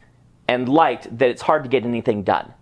and 0.48 0.68
light 0.68 1.08
that 1.18 1.30
it's 1.30 1.42
hard 1.42 1.64
to 1.64 1.70
get 1.70 1.86
anything 1.86 2.24
done. 2.24 2.54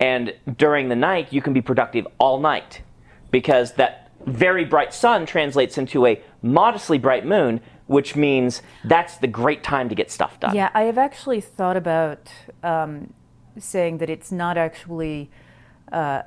And 0.00 0.34
during 0.56 0.88
the 0.88 0.96
night, 0.96 1.32
you 1.32 1.42
can 1.42 1.52
be 1.52 1.60
productive 1.60 2.06
all 2.18 2.38
night 2.40 2.82
because 3.30 3.72
that 3.74 4.10
very 4.26 4.64
bright 4.64 4.94
sun 4.94 5.26
translates 5.26 5.76
into 5.76 6.06
a 6.06 6.22
modestly 6.42 6.98
bright 6.98 7.26
moon, 7.26 7.60
which 7.86 8.16
means 8.16 8.62
that's 8.84 9.18
the 9.18 9.26
great 9.26 9.62
time 9.62 9.88
to 9.88 9.94
get 9.94 10.10
stuff 10.10 10.38
done. 10.40 10.54
Yeah, 10.54 10.70
I 10.74 10.82
have 10.82 10.96
actually 10.96 11.40
thought 11.40 11.76
about 11.76 12.30
um, 12.62 13.12
saying 13.58 13.98
that 13.98 14.08
it's 14.08 14.30
not 14.32 14.56
actually 14.56 15.30
uh, 15.92 16.22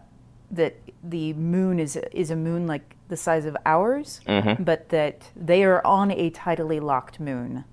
that 0.51 0.75
the 1.03 1.33
moon 1.33 1.79
is 1.79 1.95
is 2.11 2.31
a 2.31 2.35
moon 2.35 2.67
like 2.67 2.95
the 3.07 3.17
size 3.17 3.45
of 3.45 3.55
ours, 3.65 4.19
Mm-hmm. 4.27 4.63
but 4.63 4.89
that 4.89 5.29
they 5.35 5.63
are 5.63 5.85
on 5.85 6.11
a 6.11 6.29
tidally 6.31 6.81
locked 6.81 7.19
moon, 7.19 7.63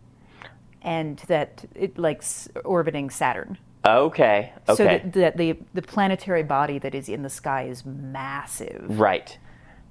and 0.84 1.18
that 1.26 1.64
it 1.74 1.98
like 1.98 2.18
s- 2.18 2.48
orbiting 2.64 3.10
Saturn. 3.10 3.58
Okay. 3.86 4.52
Okay. 4.68 4.74
So 4.76 4.84
that, 4.84 5.12
that 5.14 5.36
the 5.36 5.56
the 5.74 5.82
planetary 5.82 6.42
body 6.42 6.78
that 6.78 6.94
is 6.94 7.08
in 7.08 7.22
the 7.22 7.30
sky 7.30 7.64
is 7.64 7.84
massive 7.84 8.86
right. 8.88 9.36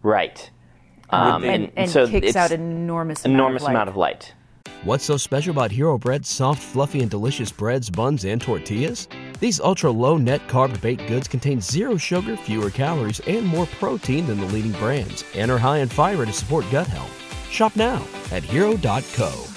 Right. 0.01 0.50
Um, 1.10 1.44
and, 1.44 1.72
and 1.75 1.90
so 1.90 2.07
kicks 2.07 2.28
it's 2.28 2.36
out 2.36 2.51
enormous 2.51 3.25
enormous 3.25 3.63
amount 3.63 3.75
amount 3.75 3.89
of 3.89 3.98
light. 3.98 4.34
What's 4.84 5.06
so 5.06 5.15
special 5.15 5.51
about 5.51 5.72
Hero 5.72 5.98
Bread's 5.98 6.27
soft, 6.27 6.62
fluffy, 6.62 7.00
and 7.01 7.10
delicious 7.10 7.51
breads, 7.51 7.89
buns, 7.89 8.25
and 8.25 8.41
tortillas? 8.41 9.08
These 9.39 9.62
ultra 9.62 9.89
low 9.91 10.18
net 10.18 10.46
carb 10.50 10.79
baked 10.82 11.08
goods 11.08 11.27
contain 11.27 11.62
zero 11.62 11.96
sugar, 11.96 12.36
fewer 12.36 12.70
calories, 12.70 13.22
and 13.22 13.46
more 13.46 13.65
protein 13.65 14.27
than 14.27 14.39
the 14.41 14.46
leading 14.48 14.74
brands, 14.74 15.24
and 15.36 15.50
are 15.50 15.58
high 15.58 15.77
in 15.77 15.88
fiber 15.88 16.25
to 16.25 16.34
support 16.34 16.65
gut 16.70 16.88
health. 16.88 17.12
Shop 17.50 17.75
now 17.77 18.06
at 18.32 18.44
hero.co. 18.44 19.52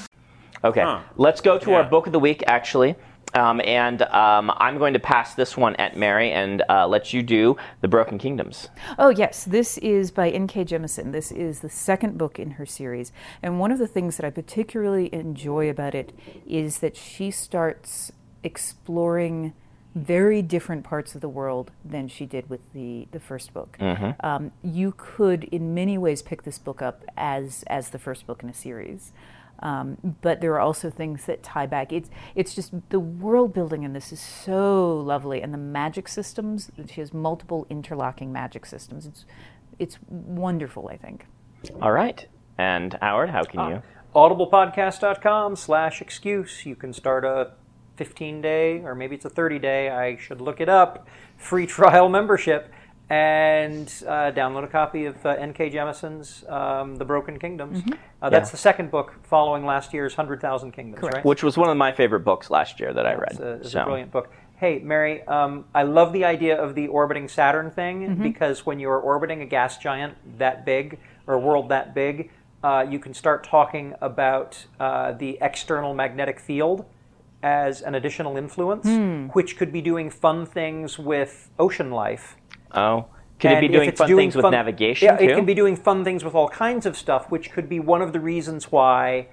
Okay, 0.67 0.81
Huh. 0.83 1.01
let's 1.17 1.41
go 1.41 1.59
to 1.59 1.75
our 1.75 1.85
book 1.85 2.07
of 2.07 2.13
the 2.13 2.19
week, 2.19 2.43
actually. 2.47 2.97
Um, 3.35 3.61
and 3.65 4.03
um, 4.03 4.51
I'm 4.57 4.79
going 4.79 4.95
to 4.95 4.99
pass 5.01 5.35
this 5.35 5.57
one 5.57 5.77
at 5.77 5.97
Mary 5.97 6.33
and 6.33 6.63
uh, 6.71 6.87
let 6.87 7.13
you 7.13 7.23
do 7.23 7.57
The 7.83 7.89
Broken 7.89 8.19
Kingdoms. 8.19 8.69
Oh, 8.99 9.11
yes. 9.11 9.45
This 9.45 9.79
is 9.79 10.11
by 10.11 10.31
N.K. 10.31 10.65
Jemisin. 10.65 11.13
This 11.13 11.31
is 11.33 11.61
the 11.61 11.69
second 11.69 12.17
book 12.17 12.39
in 12.39 12.53
her 12.53 12.65
series. 12.65 13.13
And 13.43 13.61
one 13.61 13.73
of 13.73 13.79
the 13.79 13.87
things 13.89 14.17
that 14.17 14.25
I 14.25 14.31
particularly 14.31 15.13
enjoy 15.13 15.69
about 15.69 15.95
it 15.95 16.13
is 16.47 16.79
that 16.79 16.97
she 16.97 17.31
starts 17.31 18.11
exploring 18.43 19.53
very 19.95 20.41
different 20.43 20.85
parts 20.85 21.15
of 21.15 21.21
the 21.21 21.29
world 21.29 21.71
than 21.85 22.07
she 22.09 22.27
did 22.27 22.49
with 22.51 22.61
the, 22.75 23.09
the 23.13 23.21
first 23.21 23.53
book. 23.55 23.77
Um, 24.21 24.53
you 24.63 24.95
could, 24.97 25.45
in 25.45 25.75
many 25.75 25.97
ways, 25.99 26.23
pick 26.23 26.43
this 26.43 26.59
book 26.59 26.81
up 26.81 27.03
as, 27.17 27.65
as 27.67 27.91
the 27.91 27.99
first 27.99 28.27
book 28.27 28.43
in 28.43 28.49
a 28.49 28.55
series. 28.55 29.13
Um, 29.61 30.17
but 30.23 30.41
there 30.41 30.53
are 30.55 30.61
also 30.61 30.91
things 30.91 31.25
that 31.27 31.43
tie 31.43 31.67
back. 31.67 31.93
It's 31.93 32.11
it's 32.35 32.55
just 32.55 32.73
the 32.91 33.01
world 33.01 33.53
building 33.53 33.83
in 33.83 33.93
this 33.93 34.13
is 34.13 34.21
so 34.21 34.99
lovely, 34.99 35.43
and 35.43 35.53
the 35.53 35.59
magic 35.59 36.09
systems. 36.09 36.71
She 36.87 37.01
has 37.01 37.13
multiple 37.15 37.67
interlocking 37.71 38.33
magic 38.33 38.67
systems. 38.67 39.07
It's 39.07 39.25
it's 39.79 39.99
wonderful. 40.09 40.89
I 40.89 40.97
think. 40.97 41.27
All 41.81 41.93
right. 41.93 42.27
And 42.59 42.97
Howard, 43.03 43.31
how 43.31 43.45
can 43.45 43.71
you? 43.71 43.83
audiblepodcast.com 44.15 45.57
slash 45.57 46.01
excuse. 46.01 46.65
You 46.65 46.75
can 46.75 46.95
start 46.95 47.25
a 47.25 47.53
15 47.97 48.41
day, 48.41 48.81
or 48.83 48.95
maybe 48.95 49.15
it's 49.17 49.25
a 49.25 49.31
30 49.31 49.59
day, 49.59 49.91
I 49.91 50.17
should 50.17 50.41
look 50.41 50.61
it 50.61 50.69
up, 50.69 51.07
free 51.37 51.67
trial 51.67 52.09
membership 52.09 52.73
and 53.09 53.87
uh, 54.07 54.33
download 54.33 54.65
a 54.65 54.69
copy 54.69 55.05
of 55.07 55.25
uh, 55.25 55.31
N.K. 55.31 55.71
Jemisin's 55.71 56.45
um, 56.49 56.97
The 56.97 57.05
Broken 57.05 57.39
Kingdoms. 57.39 57.83
Uh, 58.21 58.31
that's 58.31 58.49
Yeah. 58.49 58.53
the 58.53 58.57
second 58.57 58.91
book 58.91 59.15
following 59.23 59.65
last 59.65 59.95
year's 59.95 60.17
100,000 60.17 60.73
Kingdoms, 60.73 61.01
Correct. 61.01 61.17
right? 61.17 61.25
Which 61.25 61.43
was 61.45 61.57
one 61.57 61.71
of 61.71 61.77
my 61.77 61.93
favorite 61.93 62.21
books 62.21 62.51
last 62.51 62.81
year 62.81 62.93
that 62.93 63.07
I 63.07 63.15
read. 63.15 63.31
It's 63.33 63.41
a, 63.41 63.53
it's 63.53 63.71
so. 63.73 63.83
a 63.83 63.85
brilliant 63.85 64.11
book. 64.11 64.33
Hey, 64.57 64.81
Mary, 64.81 65.23
um, 65.25 65.67
I 65.75 65.83
love 65.83 66.13
the 66.13 66.25
idea 66.25 66.61
of 66.61 66.75
the 66.75 66.89
orbiting 66.89 67.29
Saturn 67.29 67.71
thing 67.71 68.15
because 68.23 68.65
when 68.65 68.81
you're 68.81 68.99
orbiting 68.99 69.43
a 69.43 69.47
gas 69.47 69.77
giant 69.79 70.15
that 70.39 70.65
big, 70.65 70.99
or 71.27 71.35
a 71.35 71.39
world 71.39 71.69
that 71.69 71.95
big, 71.95 72.31
uh, 72.65 72.85
you 72.89 72.99
can 72.99 73.13
start 73.13 73.45
talking 73.45 73.95
about 74.01 74.65
uh, 74.81 75.13
the 75.13 75.37
external 75.43 75.93
magnetic 75.95 76.41
field 76.41 76.87
as 77.43 77.83
an 77.83 77.95
additional 77.95 78.37
influence, 78.39 78.87
which 79.35 79.59
could 79.59 79.71
be 79.71 79.83
doing 79.83 80.09
fun 80.11 80.47
things 80.47 80.99
with 80.99 81.51
ocean 81.59 81.91
life. 81.91 82.37
Oh, 82.73 83.07
could 83.39 83.53
it 83.53 83.61
be 83.61 83.69
doing 83.69 83.93
fun 83.93 84.09
doing 84.09 84.31
things 84.31 84.37
with 84.37 84.51
navigation 84.51 85.07
Yeah, 85.07 85.17
too? 85.17 85.25
it 85.25 85.35
can 85.35 85.45
be 85.45 85.55
doing 85.55 85.77
fun 85.77 86.05
things 86.05 86.25
with 86.25 86.35
all 86.35 86.49
kinds 86.49 86.87
of 86.87 86.97
stuff, 86.97 87.31
which 87.31 87.51
could 87.53 87.69
be 87.69 87.81
one 87.81 88.03
of 88.03 88.13
the 88.13 88.21
reasons 88.21 88.73
why 88.73 89.29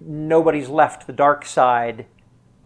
nobody's 0.00 0.68
left 0.68 1.06
the 1.06 1.12
dark 1.12 1.44
side 1.44 2.06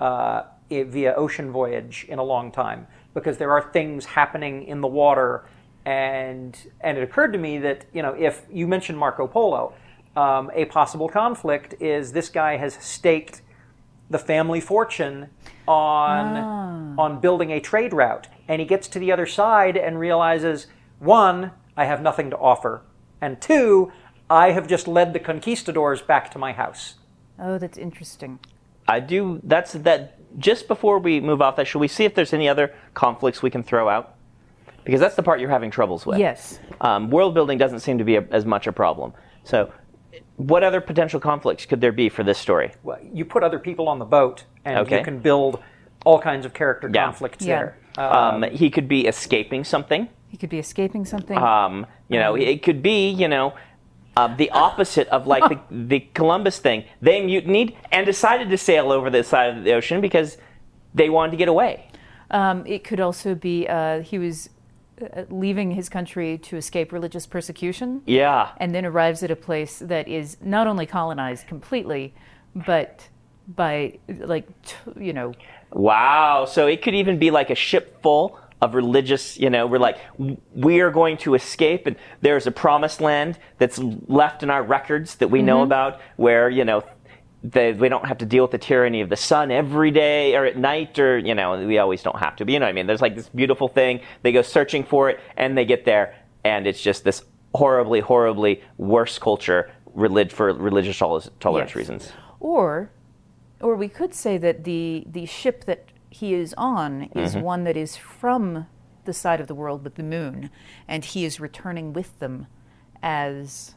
uh, 0.00 0.42
i- 0.70 0.82
via 0.84 1.14
ocean 1.14 1.50
voyage 1.50 2.06
in 2.08 2.18
a 2.18 2.22
long 2.22 2.52
time, 2.52 2.86
because 3.14 3.38
there 3.38 3.50
are 3.50 3.62
things 3.72 4.04
happening 4.06 4.62
in 4.64 4.80
the 4.80 4.88
water, 4.88 5.46
and 5.84 6.56
and 6.80 6.98
it 6.98 7.02
occurred 7.02 7.32
to 7.32 7.38
me 7.38 7.58
that 7.58 7.86
you 7.92 8.02
know 8.02 8.12
if 8.12 8.42
you 8.50 8.66
mentioned 8.66 8.98
Marco 8.98 9.26
Polo, 9.26 9.72
um, 10.16 10.50
a 10.54 10.64
possible 10.66 11.08
conflict 11.08 11.74
is 11.80 12.12
this 12.12 12.28
guy 12.28 12.56
has 12.56 12.74
staked 12.74 13.42
the 14.10 14.18
family 14.18 14.60
fortune 14.60 15.28
on 15.66 16.36
on 16.98 17.20
building 17.20 17.50
a 17.52 17.60
trade 17.60 17.92
route 17.92 18.28
and 18.48 18.60
he 18.60 18.66
gets 18.66 18.88
to 18.88 18.98
the 18.98 19.12
other 19.12 19.26
side 19.26 19.76
and 19.76 19.98
realizes 19.98 20.66
one 20.98 21.50
i 21.76 21.84
have 21.84 22.00
nothing 22.02 22.30
to 22.30 22.36
offer 22.38 22.82
and 23.20 23.40
two 23.40 23.90
i 24.30 24.50
have 24.52 24.66
just 24.66 24.86
led 24.88 25.12
the 25.12 25.18
conquistadors 25.20 26.02
back 26.02 26.30
to 26.30 26.38
my 26.38 26.52
house 26.52 26.94
Oh, 27.38 27.58
that's 27.58 27.76
interesting. 27.76 28.38
I 28.88 28.98
do. 29.00 29.40
That's 29.42 29.74
that. 29.74 30.14
Just 30.38 30.68
before 30.68 30.98
we 30.98 31.20
move 31.20 31.42
off 31.42 31.56
that, 31.56 31.66
should 31.66 31.80
we 31.80 31.88
see 31.88 32.06
if 32.06 32.14
there's 32.14 32.32
any 32.32 32.48
other 32.48 32.74
conflicts 32.94 33.42
we 33.42 33.50
can 33.50 33.62
throw 33.62 33.90
out? 33.90 34.14
Because 34.84 35.00
that's 35.00 35.16
the 35.16 35.22
part 35.22 35.38
you're 35.38 35.50
having 35.50 35.70
troubles 35.70 36.06
with. 36.06 36.18
Yes. 36.18 36.60
Um, 36.80 37.10
world 37.10 37.34
building 37.34 37.58
doesn't 37.58 37.80
seem 37.80 37.98
to 37.98 38.04
be 38.04 38.16
a, 38.16 38.22
as 38.30 38.46
much 38.46 38.66
a 38.66 38.72
problem. 38.72 39.12
So, 39.44 39.70
what 40.36 40.62
other 40.64 40.80
potential 40.80 41.20
conflicts 41.20 41.66
could 41.66 41.82
there 41.82 41.92
be 41.92 42.08
for 42.08 42.22
this 42.24 42.38
story? 42.38 42.72
well, 42.82 42.98
you 43.12 43.26
put 43.26 43.42
other 43.42 43.58
people 43.58 43.86
on 43.86 43.98
the 43.98 44.06
boat 44.06 44.44
and 44.64 44.78
Okay. 44.78 44.96
you 45.00 45.04
can 45.04 45.18
build 45.18 45.62
all 46.06 46.18
kinds 46.18 46.46
of 46.46 46.54
character 46.54 46.90
Yeah. 46.90 47.04
conflicts 47.04 47.44
Yeah. 47.44 47.56
there 47.58 47.78
Um, 47.98 48.42
he 48.44 48.70
could 48.70 48.88
be 48.88 49.06
escaping 49.06 49.64
something. 49.64 50.08
He 50.28 50.36
could 50.36 50.50
be 50.50 50.58
escaping 50.58 51.04
something. 51.04 51.36
Um, 51.36 51.86
you 52.08 52.18
know, 52.18 52.34
it 52.34 52.62
could 52.62 52.82
be, 52.82 53.10
you 53.10 53.28
know, 53.28 53.54
uh, 54.16 54.34
the 54.34 54.50
opposite 54.50 55.08
of 55.08 55.26
like 55.26 55.48
the, 55.48 55.60
the 55.70 56.00
Columbus 56.14 56.58
thing. 56.58 56.84
They 57.00 57.20
mutinied 57.20 57.76
and 57.92 58.06
decided 58.06 58.50
to 58.50 58.58
sail 58.58 58.92
over 58.92 59.10
the 59.10 59.22
side 59.22 59.56
of 59.56 59.64
the 59.64 59.72
ocean 59.72 60.00
because 60.00 60.36
they 60.94 61.10
wanted 61.10 61.32
to 61.32 61.36
get 61.36 61.48
away. 61.48 61.88
Um, 62.30 62.66
it 62.66 62.82
could 62.82 63.00
also 63.00 63.34
be 63.34 63.68
uh, 63.68 64.00
he 64.00 64.18
was 64.18 64.50
uh, 65.00 65.24
leaving 65.30 65.72
his 65.72 65.88
country 65.88 66.38
to 66.38 66.56
escape 66.56 66.92
religious 66.92 67.26
persecution. 67.26 68.02
Yeah. 68.06 68.50
and 68.56 68.74
then 68.74 68.84
arrives 68.84 69.22
at 69.22 69.30
a 69.30 69.36
place 69.36 69.78
that 69.78 70.08
is 70.08 70.38
not 70.40 70.66
only 70.66 70.86
colonized 70.86 71.46
completely, 71.46 72.14
but 72.54 73.08
by 73.48 73.98
like 74.08 74.46
t- 74.62 74.74
you 74.98 75.12
know 75.12 75.32
Wow. 75.72 76.46
So 76.46 76.66
it 76.66 76.82
could 76.82 76.94
even 76.94 77.18
be 77.18 77.30
like 77.30 77.50
a 77.50 77.54
ship 77.54 78.02
full 78.02 78.38
of 78.62 78.74
religious, 78.74 79.38
you 79.38 79.50
know, 79.50 79.66
we're 79.66 79.78
like, 79.78 79.98
we 80.54 80.80
are 80.80 80.90
going 80.90 81.18
to 81.18 81.34
escape, 81.34 81.86
and 81.86 81.94
there's 82.22 82.46
a 82.46 82.50
promised 82.50 83.00
land 83.02 83.38
that's 83.58 83.78
left 83.78 84.42
in 84.42 84.50
our 84.50 84.62
records 84.62 85.16
that 85.16 85.28
we 85.28 85.42
know 85.42 85.56
mm-hmm. 85.56 85.66
about 85.66 86.00
where, 86.16 86.48
you 86.48 86.64
know, 86.64 86.82
they, 87.42 87.72
we 87.74 87.88
don't 87.90 88.06
have 88.06 88.18
to 88.18 88.26
deal 88.26 88.42
with 88.42 88.50
the 88.50 88.58
tyranny 88.58 89.02
of 89.02 89.10
the 89.10 89.16
sun 89.16 89.50
every 89.50 89.90
day 89.90 90.34
or 90.34 90.46
at 90.46 90.56
night, 90.56 90.98
or, 90.98 91.18
you 91.18 91.34
know, 91.34 91.66
we 91.66 91.78
always 91.78 92.02
don't 92.02 92.18
have 92.18 92.34
to. 92.36 92.44
But 92.46 92.52
you 92.52 92.58
know 92.58 92.64
what 92.64 92.70
I 92.70 92.72
mean? 92.72 92.86
There's 92.86 93.02
like 93.02 93.14
this 93.14 93.28
beautiful 93.28 93.68
thing. 93.68 94.00
They 94.22 94.32
go 94.32 94.42
searching 94.42 94.84
for 94.84 95.10
it, 95.10 95.20
and 95.36 95.56
they 95.56 95.66
get 95.66 95.84
there, 95.84 96.16
and 96.42 96.66
it's 96.66 96.80
just 96.80 97.04
this 97.04 97.22
horribly, 97.54 98.00
horribly 98.00 98.62
worse 98.78 99.18
culture 99.18 99.70
relig- 99.94 100.32
for 100.32 100.52
religious 100.54 100.98
tol- 100.98 101.20
tolerance 101.40 101.70
Yes. 101.70 101.76
reasons. 101.76 102.12
or 102.40 102.90
or 103.60 103.74
we 103.76 103.88
could 103.88 104.14
say 104.14 104.38
that 104.38 104.64
the 104.64 105.04
the 105.10 105.26
ship 105.26 105.64
that 105.64 105.88
he 106.10 106.34
is 106.34 106.54
on 106.56 107.10
is 107.14 107.34
Mm-hmm. 107.34 107.40
one 107.42 107.64
that 107.64 107.76
is 107.76 107.96
from 107.96 108.66
the 109.04 109.12
side 109.12 109.40
of 109.40 109.46
the 109.46 109.54
world 109.54 109.84
with 109.84 109.94
the 109.94 110.02
moon 110.02 110.50
and 110.88 111.04
he 111.04 111.24
is 111.24 111.38
returning 111.40 111.92
with 111.92 112.18
them 112.18 112.46
as 113.02 113.74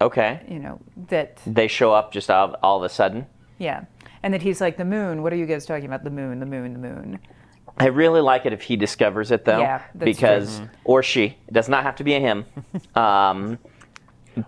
Okay. 0.00 0.40
you 0.48 0.58
know 0.58 0.80
that 1.08 1.40
They 1.46 1.68
show 1.68 1.92
up 1.92 2.12
just 2.12 2.30
all, 2.30 2.56
all 2.62 2.78
of 2.78 2.82
a 2.84 2.88
sudden. 2.88 3.26
yeah 3.58 3.84
and 4.22 4.32
that 4.34 4.42
he's 4.42 4.60
like 4.60 4.76
the 4.76 4.84
moon 4.84 5.22
what 5.22 5.32
are 5.32 5.36
you 5.36 5.46
guys 5.46 5.66
talking 5.66 5.86
about 5.86 6.04
the 6.04 6.10
moon 6.10 6.40
the 6.40 6.46
moon 6.46 6.72
the 6.72 6.78
moon 6.78 7.18
I 7.78 7.86
really 7.86 8.20
like 8.20 8.44
it 8.46 8.52
if 8.52 8.62
he 8.62 8.76
discovers 8.76 9.30
it, 9.30 9.44
though. 9.46 9.60
Yeah, 9.60 9.80
that's 9.94 10.04
because 10.04 10.58
true. 10.58 10.68
or 10.84 11.02
she 11.02 11.38
it 11.48 11.54
does 11.54 11.68
not 11.68 11.82
have 11.84 11.96
to 11.96 12.04
be 12.04 12.14
a 12.14 12.20
him. 12.20 12.44
Um, 12.94 13.58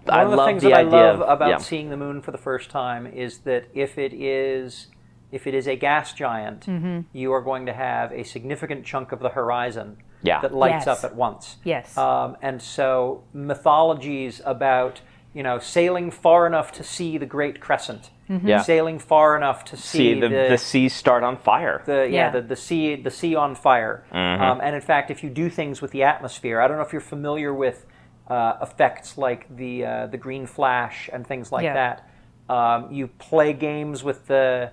One 0.05 0.15
I 0.19 0.23
of 0.23 0.31
the 0.31 0.37
love 0.37 0.47
things 0.49 0.63
the 0.63 0.71
that 0.71 0.79
I 0.79 0.83
love 0.83 1.21
of- 1.21 1.29
about 1.29 1.49
yeah. 1.51 1.57
seeing 1.59 1.91
the 1.91 1.97
moon 1.97 2.21
for 2.23 2.31
the 2.31 2.39
first 2.39 2.71
time 2.71 3.07
is 3.07 3.39
that 3.41 3.67
if 3.75 3.99
it 3.99 4.13
is 4.13 4.89
if 5.31 5.47
it 5.47 5.55
is 5.55 5.67
a 5.67 5.77
gas 5.77 6.13
giant, 6.13 6.67
Mm-hmm. 6.67 7.01
you 7.13 7.33
are 7.33 7.41
going 7.41 7.65
to 7.67 7.73
have 7.73 8.13
a 8.13 8.23
significant 8.23 8.85
chunk 8.85 9.13
of 9.13 9.21
the 9.21 9.31
horizon 9.31 9.97
Yeah. 10.23 10.41
that 10.43 10.53
lights 10.55 10.85
Yes. 10.87 11.03
up 11.05 11.11
at 11.11 11.17
once. 11.17 11.57
Yes. 11.65 11.97
Um, 11.97 12.37
and 12.43 12.61
so 12.61 13.23
mythologies 13.33 14.41
about 14.45 15.01
you 15.35 15.43
know 15.43 15.59
sailing 15.59 16.11
far 16.11 16.47
enough 16.47 16.73
to 16.73 16.83
see 16.85 17.17
the 17.17 17.25
Great 17.27 17.59
Crescent, 17.61 18.11
Yeah. 18.29 18.61
sailing 18.61 18.99
far 18.99 19.35
enough 19.37 19.65
to 19.67 19.77
see 19.79 20.13
see, 20.15 20.21
the, 20.21 20.29
the 20.29 20.59
seas 20.59 20.95
start 20.95 21.23
on 21.23 21.37
fire. 21.39 21.83
the 21.87 22.01
yeah, 22.11 22.27
Yeah. 22.27 22.31
the, 22.31 22.43
the 22.43 22.57
sea 22.57 22.97
the 22.97 23.11
sea 23.11 23.35
on 23.35 23.55
fire. 23.55 24.05
Mm-hmm. 24.13 24.43
Um, 24.43 24.61
and 24.63 24.75
in 24.75 24.83
fact, 24.83 25.11
if 25.11 25.23
you 25.25 25.31
do 25.31 25.49
things 25.49 25.81
with 25.81 25.91
the 25.93 26.03
atmosphere, 26.03 26.61
I 26.61 26.69
don't 26.69 26.77
know 26.77 26.83
if 26.83 26.93
you're 26.93 27.01
familiar 27.01 27.55
with 27.55 27.87
uh, 28.29 28.55
effects 28.63 29.19
like 29.19 29.55
the 29.57 29.85
uh, 29.85 30.07
the 30.07 30.17
green 30.19 30.47
flash 30.47 31.09
and 31.13 31.27
things 31.27 31.53
like 31.53 31.65
Yeah. 31.65 31.75
that. 31.75 32.09
Um, 32.49 32.93
you 32.93 33.07
play 33.09 33.53
games 33.53 34.03
with 34.05 34.27
the 34.27 34.71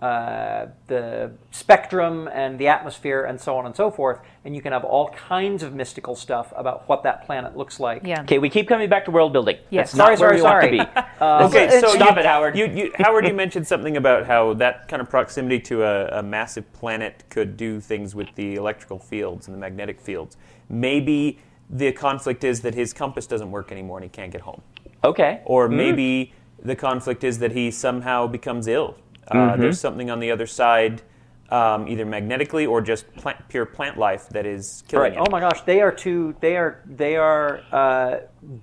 uh, 0.00 0.66
the 0.88 1.30
spectrum 1.52 2.28
and 2.32 2.58
the 2.58 2.66
atmosphere 2.66 3.22
and 3.22 3.40
so 3.40 3.56
on 3.56 3.66
and 3.66 3.76
so 3.76 3.88
forth, 3.88 4.18
and 4.44 4.52
you 4.56 4.60
can 4.60 4.72
have 4.72 4.82
all 4.84 5.10
kinds 5.10 5.62
of 5.62 5.74
mystical 5.74 6.16
stuff 6.16 6.52
about 6.56 6.88
what 6.88 7.04
that 7.04 7.24
planet 7.24 7.56
looks 7.56 7.78
like. 7.78 8.02
yeah 8.04 8.20
okay, 8.22 8.38
we 8.38 8.50
keep 8.50 8.66
coming 8.66 8.88
back 8.88 9.04
to 9.04 9.12
world 9.12 9.32
building. 9.32 9.56
Yes. 9.70 9.92
That's 9.92 9.96
not 9.96 10.18
Sorry, 10.18 10.32
where 10.32 10.38
sorry, 10.40 10.70
we 10.70 10.78
sorry. 10.78 10.78
want 10.78 10.94
to 10.94 11.02
be. 11.02 11.06
Okay, 11.60 11.80
so 11.80 11.94
Stop 11.94 12.16
you, 12.16 12.20
it, 12.20 12.26
Howard. 12.26 12.58
You, 12.58 12.66
you, 12.66 12.92
Howard, 12.96 13.28
you 13.28 13.32
mentioned 13.32 13.64
something 13.64 13.96
about 13.96 14.26
how 14.26 14.54
that 14.54 14.88
kind 14.88 15.00
of 15.00 15.08
proximity 15.08 15.60
to 15.60 15.84
a, 15.84 16.18
a 16.18 16.22
massive 16.22 16.70
planet 16.72 17.22
could 17.30 17.56
do 17.56 17.78
things 17.78 18.12
with 18.16 18.26
the 18.34 18.56
electrical 18.56 18.98
fields 18.98 19.46
and 19.46 19.54
the 19.54 19.60
magnetic 19.60 20.00
fields. 20.00 20.36
Maybe 20.68 21.38
the 21.70 21.92
conflict 21.92 22.44
is 22.44 22.60
that 22.62 22.74
his 22.74 22.92
compass 22.92 23.26
doesn't 23.26 23.50
work 23.50 23.72
anymore 23.72 23.98
and 23.98 24.04
he 24.04 24.10
can't 24.10 24.30
get 24.32 24.40
home. 24.42 24.60
okay. 25.04 25.40
Or 25.44 25.68
maybe 25.68 26.32
the 26.62 26.76
conflict 26.76 27.24
is 27.24 27.38
that 27.38 27.52
he 27.52 27.70
somehow 27.70 28.26
becomes 28.26 28.66
ill. 28.68 28.96
Uh, 29.28 29.56
There's 29.56 29.80
something 29.80 30.10
on 30.10 30.20
the 30.20 30.30
other 30.30 30.46
side, 30.46 31.02
um, 31.50 31.88
either 31.88 32.04
magnetically 32.04 32.66
or 32.66 32.80
just 32.80 33.10
plant, 33.14 33.38
pure 33.48 33.64
plant 33.66 33.96
life 33.98 34.28
that 34.30 34.46
is 34.46 34.84
killing 34.88 35.02
Right. 35.04 35.12
him. 35.14 35.24
Oh 35.26 35.30
my 35.30 35.40
gosh, 35.40 35.60
they 35.62 35.80
are 35.80 35.92
two. 35.92 36.34
They 36.40 36.56
are 36.56 36.80
they 36.86 37.16
are 37.16 37.60
uh, 37.72 38.16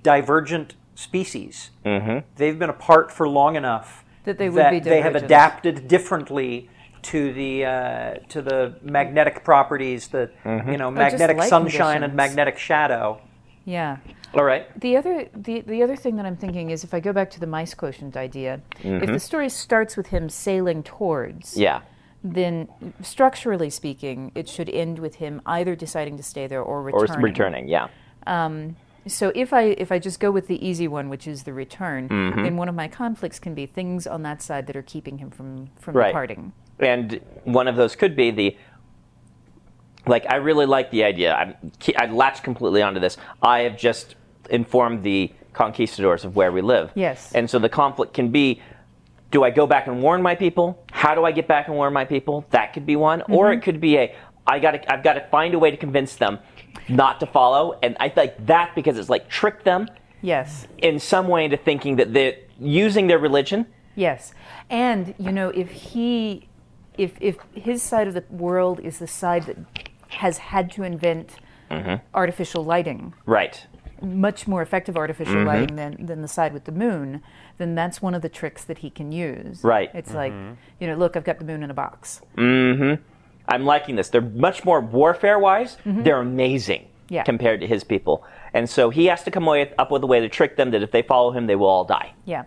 divergent 0.03 0.75
species. 0.95 1.71
Mm-hmm. 1.85 2.19
They've 2.35 2.57
been 2.59 2.69
apart 2.69 3.11
for 3.11 3.27
long 3.27 3.55
enough 3.55 4.03
That 4.25 4.37
they 4.37 4.49
would 4.49 4.69
be 4.69 4.79
they 4.79 5.01
have 5.01 5.15
adapted 5.15 5.87
differently 5.87 6.69
to 7.03 7.33
the 7.33 7.65
uh, 7.65 8.13
to 8.29 8.41
the 8.41 8.75
magnetic 8.81 9.43
properties, 9.43 10.07
the 10.09 10.29
Mm-hmm. 10.43 10.71
you 10.71 10.77
know 10.77 10.91
magnetic 10.91 11.37
light 11.37 11.49
sunshine 11.49 12.03
and 12.03 12.13
magnetic 12.13 12.57
shadow. 12.57 13.19
yeah 13.65 13.97
All 14.33 14.43
right. 14.43 14.65
The 14.79 14.97
other 14.97 15.27
the, 15.35 15.61
the 15.61 15.81
other 15.83 15.95
thing 15.95 16.15
that 16.17 16.25
I'm 16.25 16.37
thinking 16.37 16.69
is 16.71 16.83
if 16.83 16.93
I 16.93 16.99
go 16.99 17.13
back 17.13 17.29
to 17.31 17.39
the 17.39 17.47
mice 17.47 17.73
quotient 17.73 18.15
idea, 18.17 18.61
if 18.83 19.07
the 19.07 19.19
story 19.19 19.49
starts 19.49 19.97
with 19.97 20.07
him 20.07 20.29
sailing 20.29 20.83
towards, 20.83 21.51
Mm-hmm. 21.53 21.61
Yeah. 21.61 21.81
then 22.23 22.67
structurally 23.01 23.69
speaking, 23.69 24.31
it 24.35 24.47
should 24.49 24.69
end 24.69 24.99
with 24.99 25.15
him 25.15 25.41
either 25.45 25.75
deciding 25.75 26.17
to 26.17 26.23
stay 26.23 26.45
there 26.47 26.61
or 26.61 26.81
returning. 26.83 26.99
Or 26.99 27.21
returning. 27.23 27.65
returning. 27.65 27.67
Yeah. 27.69 27.87
So 29.07 29.31
if 29.33 29.53
I 29.53 29.63
if 29.85 29.91
I 29.91 29.97
just 29.97 30.19
go 30.19 30.29
with 30.29 30.47
the 30.47 30.59
easy 30.69 30.87
one, 30.87 31.09
which 31.09 31.25
is 31.27 31.43
the 31.43 31.53
return, 31.53 32.09
Mm-hmm. 32.09 32.43
then 32.43 32.57
one 32.57 32.69
of 32.69 32.75
my 32.75 32.87
conflicts 32.87 33.39
can 33.39 33.53
be 33.55 33.65
things 33.65 34.05
on 34.05 34.21
that 34.23 34.41
side 34.41 34.67
that 34.67 34.75
are 34.75 34.83
keeping 34.95 35.17
him 35.17 35.29
from 35.31 35.69
from 35.79 35.95
Right. 35.95 36.07
departing. 36.09 36.51
And 36.79 37.19
one 37.43 37.67
of 37.67 37.75
those 37.75 37.95
could 37.95 38.15
be 38.15 38.31
the 38.31 38.57
like 40.07 40.25
i 40.29 40.35
really 40.35 40.65
like 40.65 40.91
the 40.91 41.03
idea. 41.03 41.33
I'm 41.35 41.55
i 41.97 42.05
latched 42.07 42.43
completely 42.43 42.81
onto 42.81 42.99
this. 42.99 43.17
I 43.41 43.59
have 43.59 43.77
just 43.77 44.15
informed 44.49 45.03
the 45.03 45.31
conquistadors 45.53 46.25
of 46.25 46.35
where 46.35 46.51
we 46.51 46.61
live. 46.61 46.91
Yes. 46.95 47.31
and 47.33 47.49
so 47.49 47.59
the 47.59 47.69
conflict 47.69 48.13
can 48.13 48.29
be 48.29 48.61
do 49.31 49.43
i 49.43 49.49
go 49.49 49.67
back 49.67 49.87
and 49.87 50.01
warn 50.01 50.21
my 50.21 50.35
people? 50.35 50.83
How 50.91 51.15
do 51.15 51.25
i 51.25 51.31
get 51.31 51.47
back 51.47 51.67
and 51.67 51.75
warn 51.75 51.93
my 51.93 52.05
people? 52.05 52.45
That 52.51 52.73
could 52.73 52.85
be 52.85 52.95
one. 52.95 53.21
Or 53.23 53.45
mm-hmm. 53.45 53.59
it 53.59 53.63
could 53.63 53.81
be 53.81 53.97
a 53.97 54.15
i 54.47 54.59
got 54.59 54.73
i've 54.91 55.03
got 55.03 55.13
to 55.13 55.27
find 55.29 55.53
a 55.53 55.59
way 55.59 55.71
to 55.71 55.77
convince 55.77 56.15
them 56.15 56.39
not 56.87 57.19
to 57.19 57.25
follow. 57.25 57.77
And 57.83 57.95
i 57.99 58.11
like 58.15 58.45
that 58.47 58.73
because 58.75 58.97
it's 58.97 59.09
like 59.09 59.29
trick 59.29 59.63
them 59.63 59.87
Yes. 60.21 60.67
in 60.79 60.99
some 60.99 61.27
way 61.27 61.45
into 61.45 61.55
thinking 61.57 61.95
that 61.95 62.13
they're 62.13 62.35
using 62.59 63.07
their 63.07 63.19
religion. 63.19 63.65
Yes. 63.95 64.33
And 64.69 65.13
you 65.17 65.31
know, 65.31 65.49
if 65.49 65.69
he 65.71 66.48
if 66.99 67.11
if 67.19 67.37
his 67.53 67.81
side 67.81 68.07
of 68.07 68.13
the 68.13 68.23
world 68.29 68.79
is 68.81 68.99
the 68.99 69.07
side 69.07 69.43
that 69.45 69.57
has 70.09 70.37
had 70.37 70.71
to 70.73 70.83
invent 70.83 71.35
Mm-hmm. 71.71 71.95
artificial 72.15 72.63
lighting, 72.65 73.13
right 73.27 73.67
much 74.01 74.47
more 74.47 74.63
effective 74.63 74.97
artificial 74.97 75.35
Mm-hmm. 75.35 75.47
lighting 75.47 75.75
than, 75.75 76.03
than 76.07 76.21
the 76.23 76.27
side 76.27 76.51
with 76.51 76.63
the 76.65 76.71
moon, 76.71 77.21
then 77.59 77.75
that's 77.75 78.01
one 78.01 78.15
of 78.15 78.23
the 78.23 78.29
tricks 78.29 78.63
that 78.63 78.79
he 78.79 78.89
can 78.89 79.11
use. 79.11 79.63
Right. 79.63 79.91
It's 79.93 80.13
like, 80.15 80.33
you 80.79 80.87
know, 80.87 80.95
look, 80.95 81.15
I've 81.15 81.25
got 81.25 81.37
the 81.37 81.45
moon 81.45 81.61
in 81.61 81.69
a 81.69 81.75
box. 81.75 82.21
Mm-hmm. 82.37 83.03
I'm 83.47 83.65
liking 83.65 83.97
this. 83.97 84.09
They're 84.09 84.21
much 84.47 84.65
more 84.65 84.79
warfare 84.81 85.37
wise. 85.37 85.77
They're 85.85 86.19
amazing 86.21 86.81
Mm-hmm. 86.81 87.13
Yeah. 87.13 87.23
compared 87.23 87.59
to 87.61 87.67
his 87.67 87.83
people. 87.83 88.23
And 88.53 88.67
so 88.69 88.89
he 88.91 89.05
has 89.07 89.23
to 89.23 89.31
come 89.31 89.47
away, 89.47 89.71
up 89.77 89.89
with 89.91 90.03
a 90.03 90.07
way 90.07 90.19
to 90.21 90.29
trick 90.29 90.57
them 90.57 90.71
that 90.71 90.81
if 90.81 90.91
they 90.91 91.01
follow 91.03 91.31
him, 91.31 91.45
they 91.47 91.55
will 91.55 91.67
all 91.67 91.85
die. 91.85 92.13
Yeah. 92.25 92.43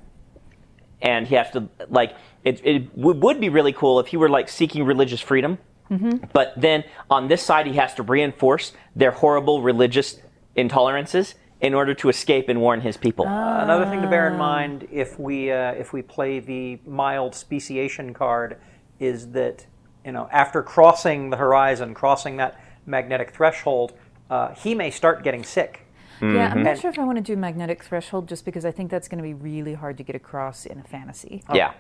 And 1.03 1.27
he 1.27 1.35
has 1.35 1.51
to, 1.51 1.69
like, 1.89 2.17
it, 2.45 2.65
it 2.65 2.97
w- 2.97 3.21
would 3.21 3.41
be 3.41 3.49
really 3.49 3.73
cool 3.73 4.01
if 4.01 4.07
he 4.09 4.17
were, 4.17 4.29
like, 4.29 4.49
seeking 4.49 4.85
religious 4.85 5.21
freedom. 5.21 5.59
Mm-hmm. 5.91 6.27
But 6.33 6.55
then 6.57 6.85
on 7.11 7.29
this 7.29 7.43
side, 7.43 7.67
he 7.67 7.75
has 7.75 7.93
to 7.95 8.03
reinforce 8.03 8.73
their 8.97 9.11
horrible 9.11 9.63
religious 9.63 10.19
intolerances 10.57 11.35
in 11.61 11.75
order 11.75 11.95
to 11.95 12.09
escape 12.09 12.49
and 12.49 12.61
warn 12.61 12.81
his 12.81 12.97
people. 12.97 13.27
Another 13.27 13.87
thing 13.87 14.03
to 14.03 14.09
bear 14.09 14.29
in 14.29 14.37
mind 14.37 14.89
if 14.91 15.19
we 15.19 15.51
uh, 15.51 15.73
if 15.73 15.93
we 15.93 16.03
play 16.03 16.41
the 16.41 16.79
mild 16.85 17.35
speciation 17.35 18.13
card 18.13 18.59
is 18.99 19.31
that 19.31 19.67
you 20.05 20.13
know 20.13 20.29
after 20.33 20.63
crossing 20.63 21.31
the 21.31 21.37
horizon, 21.37 21.95
crossing 21.95 22.37
that 22.39 22.61
magnetic 22.85 23.31
threshold, 23.31 23.93
uh, 24.29 24.53
he 24.55 24.75
may 24.75 24.91
start 24.91 25.23
getting 25.23 25.45
sick. 25.45 25.82
Yeah, 26.23 26.53
I'm 26.53 26.63
not 26.63 26.79
sure 26.79 26.91
if 26.91 26.99
I 26.99 27.05
want 27.05 27.17
to 27.17 27.23
do 27.23 27.37
magnetic 27.37 27.83
threshold 27.83 28.29
just 28.29 28.45
because 28.45 28.65
I 28.65 28.71
think 28.71 28.91
that's 28.91 29.09
going 29.09 29.19
to 29.19 29.23
be 29.25 29.35
really 29.35 29.75
hard 29.75 29.97
to 29.99 30.03
get 30.05 30.15
across 30.15 30.67
in 30.67 30.79
a 30.79 30.85
fantasy. 30.85 31.43
yeah. 31.53 31.73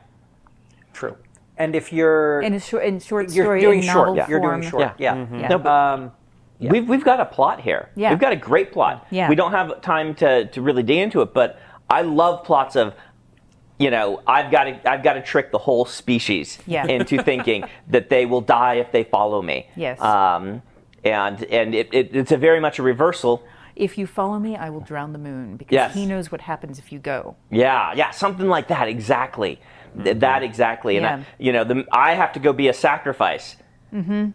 True. 0.92 1.16
And 1.56 1.74
if 1.76 1.92
you're 1.92 2.40
In 2.40 2.54
a 2.54 2.60
short, 2.60 2.84
in 2.84 2.98
short 2.98 3.30
you're 3.32 3.44
story, 3.44 3.60
doing 3.60 3.78
in 3.80 3.84
short, 3.84 4.08
novel 4.08 4.16
yeah. 4.16 4.28
you're 4.28 4.40
doing 4.40 4.62
short, 4.62 4.94
yeah. 4.98 5.26
Yeah. 5.32 5.48
No, 5.48 5.58
but 5.58 5.70
Um, 5.70 6.12
We've, 6.60 6.88
we've 6.88 7.04
got 7.04 7.18
a 7.18 7.24
plot 7.24 7.60
here. 7.60 7.90
Yeah. 7.96 8.10
We've 8.10 8.20
got 8.20 8.32
a 8.32 8.36
great 8.36 8.72
plot. 8.72 9.06
Yeah. 9.10 9.28
We 9.28 9.34
don't 9.34 9.50
have 9.50 9.80
time 9.80 10.14
to, 10.16 10.46
to 10.46 10.62
really 10.62 10.84
dig 10.84 10.98
into 10.98 11.20
it, 11.22 11.34
but 11.34 11.58
I 11.90 12.02
love 12.02 12.44
plots 12.44 12.76
of, 12.76 12.94
you 13.80 13.90
know, 13.90 14.22
I've 14.28 14.50
got 14.52 14.64
to 14.64 14.88
I've 14.90 15.02
got 15.02 15.14
to 15.14 15.22
trick 15.22 15.50
the 15.50 15.58
whole 15.58 15.84
species 15.84 16.58
Yeah. 16.66 16.86
into 16.96 17.20
thinking 17.22 17.64
that 17.88 18.10
they 18.10 18.26
will 18.26 18.40
die 18.42 18.74
if 18.74 18.92
they 18.92 19.02
follow 19.02 19.42
me. 19.42 19.66
Yes. 19.74 20.00
Um, 20.00 20.62
and 21.04 21.42
and 21.44 21.74
it, 21.74 21.88
it, 21.92 22.14
it's 22.14 22.30
a 22.30 22.36
very 22.36 22.60
much 22.60 22.78
a 22.78 22.82
reversal. 22.84 23.42
If 23.76 23.96
you 23.98 24.06
follow 24.06 24.38
me, 24.38 24.56
I 24.56 24.70
will 24.70 24.80
drown 24.80 25.12
the 25.12 25.18
moon 25.18 25.56
because 25.56 25.72
Yes. 25.72 25.94
he 25.94 26.06
knows 26.06 26.30
what 26.30 26.40
happens 26.42 26.78
if 26.78 26.92
you 26.92 26.98
go. 26.98 27.36
Yeah, 27.50 27.92
yeah, 27.94 28.10
something 28.10 28.48
like 28.48 28.68
that. 28.68 28.88
Exactly. 28.88 29.60
Th- 30.02 30.16
That 30.18 30.42
exactly. 30.42 30.96
And 30.96 31.04
Yeah. 31.04 31.16
I, 31.16 31.24
you 31.38 31.52
know, 31.52 31.64
the, 31.64 31.84
I 31.92 32.14
have 32.14 32.32
to 32.32 32.40
go 32.40 32.52
be 32.52 32.68
a 32.68 32.72
sacrifice. 32.72 33.56
Mm-hmm. 33.94 34.30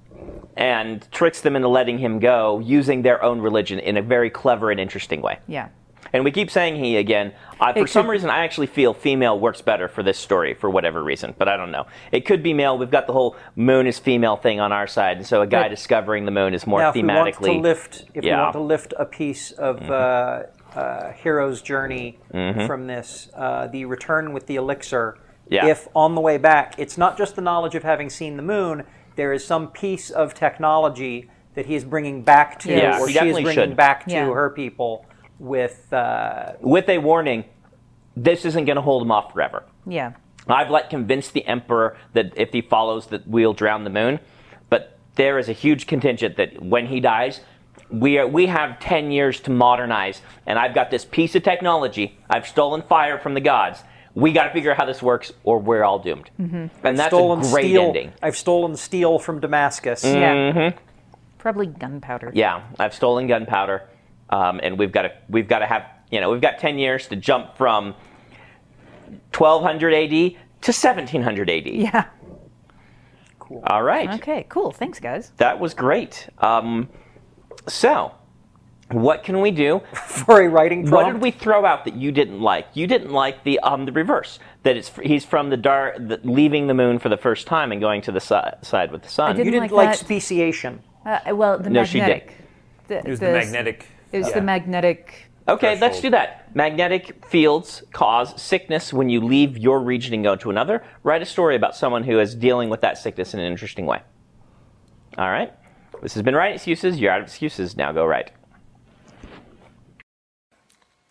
And 0.56 1.12
tricks 1.12 1.42
them 1.42 1.56
into 1.56 1.68
letting 1.68 1.98
him 2.00 2.20
go 2.20 2.60
using 2.60 3.02
their 3.04 3.24
own 3.24 3.42
religion 3.42 3.80
in 3.80 3.98
a 3.98 4.02
very 4.02 4.30
clever 4.30 4.72
and 4.72 4.80
interesting 4.80 5.22
way. 5.22 5.40
Yeah. 5.48 5.70
And 6.14 6.24
we 6.24 6.32
keep 6.32 6.50
saying 6.50 6.78
he 6.78 6.96
again. 6.98 7.34
Uh, 7.60 7.74
for 7.74 7.80
It 7.80 7.90
some 7.90 8.10
reason, 8.10 8.30
I 8.30 8.44
actually 8.46 8.68
feel 8.68 8.94
female 8.94 9.38
works 9.40 9.62
better 9.62 9.88
for 9.88 10.04
this 10.04 10.18
story 10.18 10.54
for 10.54 10.70
whatever 10.70 11.04
reason, 11.04 11.36
but 11.38 11.48
I 11.50 11.58
don't 11.58 11.72
know. 11.72 11.86
It 12.12 12.22
could 12.26 12.42
be 12.44 12.54
male. 12.54 12.78
We've 12.78 12.90
got 12.90 13.08
the 13.08 13.14
whole 13.14 13.36
moon 13.56 13.88
is 13.88 14.00
female 14.00 14.38
thing 14.38 14.60
on 14.60 14.72
our 14.72 14.88
side, 14.88 15.18
and 15.18 15.26
so 15.26 15.42
a 15.42 15.48
guy 15.48 15.64
But- 15.64 15.70
discovering 15.70 16.26
the 16.26 16.32
moon 16.32 16.54
is 16.54 16.66
more 16.66 16.80
now, 16.80 16.90
if 16.90 16.96
we 16.96 17.04
want 17.04 17.36
thematically. 17.36 17.56
to 17.56 17.60
lift, 17.60 18.06
if 18.14 18.24
we 18.24 18.30
Yeah. 18.30 18.36
Mm-hmm. 18.36 18.42
want 18.44 18.54
to 18.54 18.60
lift 18.62 18.94
a 18.98 19.06
piece 19.06 19.52
of 19.52 19.90
uh, 19.90 20.44
uh, 20.76 21.12
hero's 21.14 21.62
journey 21.62 22.20
from 22.32 22.88
this, 22.88 23.30
uh, 23.36 23.68
the 23.68 23.86
return 23.86 24.32
with 24.34 24.48
the 24.48 24.56
elixir. 24.56 25.18
Yeah. 25.50 25.66
If 25.68 25.88
on 25.96 26.14
the 26.16 26.22
way 26.22 26.38
back, 26.38 26.76
it's 26.78 26.98
not 26.98 27.18
just 27.18 27.36
the 27.36 27.42
knowledge 27.42 27.74
of 27.76 27.84
having 27.84 28.10
seen 28.10 28.38
the 28.38 28.44
moon. 28.44 28.84
There 29.16 29.34
is 29.34 29.46
some 29.46 29.70
piece 29.70 30.10
of 30.10 30.34
technology 30.36 31.30
that 31.56 31.66
he 31.66 31.74
is 31.76 31.84
bringing 31.84 32.22
back 32.22 32.60
to, 32.60 32.70
Yes. 32.70 33.02
or 33.02 33.10
she 33.10 33.18
is 33.18 33.34
bringing 33.34 33.52
should. 33.52 33.76
back 33.76 34.06
to 34.06 34.12
Yeah. 34.14 34.26
her 34.32 34.52
people 34.52 35.06
with. 35.40 35.92
Uh, 35.94 36.54
with 36.62 36.90
a 36.90 36.98
warning, 36.98 37.46
this 38.16 38.46
isn't 38.46 38.66
going 38.66 38.76
to 38.76 38.82
hold 38.82 39.02
him 39.04 39.12
off 39.12 39.34
forever. 39.34 39.64
Yeah. 39.86 40.14
I've 40.48 40.70
like 40.70 40.90
convinced 40.90 41.34
the 41.34 41.46
emperor 41.46 41.98
that 42.14 42.34
if 42.38 42.52
he 42.54 42.62
follows 42.62 43.08
that 43.08 43.28
we'll 43.28 43.54
drown 43.54 43.84
the 43.84 43.90
moon, 43.90 44.20
but 44.70 44.98
there 45.16 45.38
is 45.38 45.50
a 45.50 45.54
huge 45.54 45.88
contingent 45.88 46.38
that 46.38 46.62
when 46.62 46.88
he 46.88 47.00
dies, 47.02 47.42
we 47.90 48.18
are 48.18 48.28
we 48.28 48.46
have 48.48 48.80
10 48.80 49.12
years 49.12 49.40
to 49.42 49.52
modernize 49.52 50.22
and 50.46 50.58
I've 50.58 50.74
got 50.74 50.90
this 50.90 51.04
piece 51.06 51.36
of 51.36 51.44
technology. 51.44 52.18
I've 52.30 52.48
stolen 52.48 52.82
fire 52.82 53.18
from 53.20 53.34
the 53.34 53.42
gods. 53.42 53.82
We 54.14 54.32
got 54.32 54.46
to 54.46 54.50
figure 54.52 54.72
out 54.72 54.78
how 54.78 54.86
this 54.86 55.02
works 55.02 55.32
or 55.44 55.60
we're 55.60 55.84
all 55.84 56.00
doomed. 56.00 56.30
And 56.38 56.72
that's 56.82 57.08
stolen 57.08 57.40
a 57.42 57.50
great 57.50 57.66
steel. 57.66 57.84
ending. 57.84 58.14
I've 58.22 58.38
stolen 58.38 58.76
steel 58.78 59.20
from 59.20 59.40
Damascus. 59.42 60.04
Yeah. 60.04 60.72
Probably 61.38 61.68
gunpowder. 61.68 62.32
Yeah, 62.34 62.64
I've 62.80 62.94
stolen 62.94 63.28
gunpowder, 63.28 63.84
um, 64.30 64.60
and 64.64 64.78
we've 64.78 64.92
got 64.92 65.04
to 65.04 65.12
we've 65.30 65.48
got 65.48 65.60
to 65.60 65.66
have 65.66 65.86
you 66.12 66.20
know 66.22 66.30
we've 66.32 66.42
got 66.42 66.60
10 66.60 66.78
years 66.80 67.08
to 67.08 67.16
jump 67.16 67.58
from 67.58 67.96
1200 69.36 69.94
AD 69.94 70.10
to 70.10 70.72
1700 70.72 71.50
AD. 71.50 71.68
Yeah. 71.68 72.06
Cool. 73.40 73.64
All 73.68 73.84
right. 73.84 74.10
Okay, 74.16 74.46
cool. 74.50 74.72
Thanks, 74.72 75.00
guys. 75.00 75.32
That 75.38 75.60
was 75.60 75.74
great. 75.74 76.28
Um, 76.40 76.90
so, 77.68 78.14
what 78.92 79.24
can 79.24 79.40
we 79.40 79.52
do? 79.52 79.82
For 79.94 80.42
a 80.42 80.50
writing 80.50 80.90
What 80.90 81.06
did 81.06 81.22
we 81.22 81.32
throw 81.32 81.66
out 81.66 81.86
that 81.86 81.96
you 81.96 82.12
didn't 82.12 82.42
like? 82.42 82.68
You 82.74 82.88
didn't 82.88 83.12
like 83.12 83.44
the 83.44 83.60
um 83.60 83.86
the 83.86 83.92
reverse 83.92 84.40
that 84.64 84.76
it's 84.76 84.92
he's 85.02 85.24
from 85.24 85.50
the 85.50 85.58
dark, 85.58 85.96
the, 85.98 86.20
leaving 86.24 86.68
the 86.68 86.74
moon 86.74 87.00
for 87.00 87.10
the 87.10 87.18
first 87.18 87.48
time 87.48 87.72
and 87.72 87.80
going 87.80 88.02
to 88.02 88.12
the 88.12 88.20
si- 88.20 88.36
side 88.68 88.92
with 88.92 89.04
the 89.04 89.10
sun. 89.10 89.36
didn't 89.36 89.46
You 89.46 89.52
didn't 89.52 89.72
like 89.72 89.88
like, 89.90 89.98
speciation. 89.98 90.82
Uh, 91.06 91.20
well, 91.34 91.58
the 91.58 91.70
No, 91.70 91.86
she 91.86 92.00
did. 92.00 92.08
magnetic. 92.08 92.34
The, 92.88 92.98
It 92.98 93.08
was 93.08 93.20
the 93.20 93.32
magnetic. 93.32 93.88
It 94.12 94.20
was 94.20 94.28
yeah. 94.30 94.36
the 94.36 94.42
magnetic. 94.42 95.30
Okay, 95.48 95.80
let's 95.80 96.02
do 96.02 96.10
that. 96.10 96.54
Magnetic 96.56 97.26
fields 97.26 97.84
cause 97.94 98.40
sickness 98.42 98.92
when 98.92 99.10
you 99.10 99.22
leave 99.22 99.58
your 99.58 99.80
region 99.80 100.14
and 100.14 100.24
go 100.24 100.36
to 100.36 100.50
another. 100.50 100.84
Write 101.04 101.22
a 101.22 101.26
story 101.26 101.56
about 101.56 101.76
someone 101.76 102.04
who 102.04 102.20
is 102.20 102.36
dealing 102.36 102.70
with 102.70 102.82
that 102.82 102.98
sickness 102.98 103.34
in 103.34 103.40
an 103.40 103.50
interesting 103.50 103.86
way. 103.86 104.02
All 105.18 105.30
write. 105.30 105.54
This 106.02 106.14
has 106.14 106.24
been 106.24 106.36
Writing 106.36 106.56
Excuses. 106.56 107.00
You're 107.00 107.12
out 107.12 107.22
of 107.22 107.28
excuses. 107.28 107.76
Now 107.76 107.92
go 107.92 108.06
right. 108.06 108.30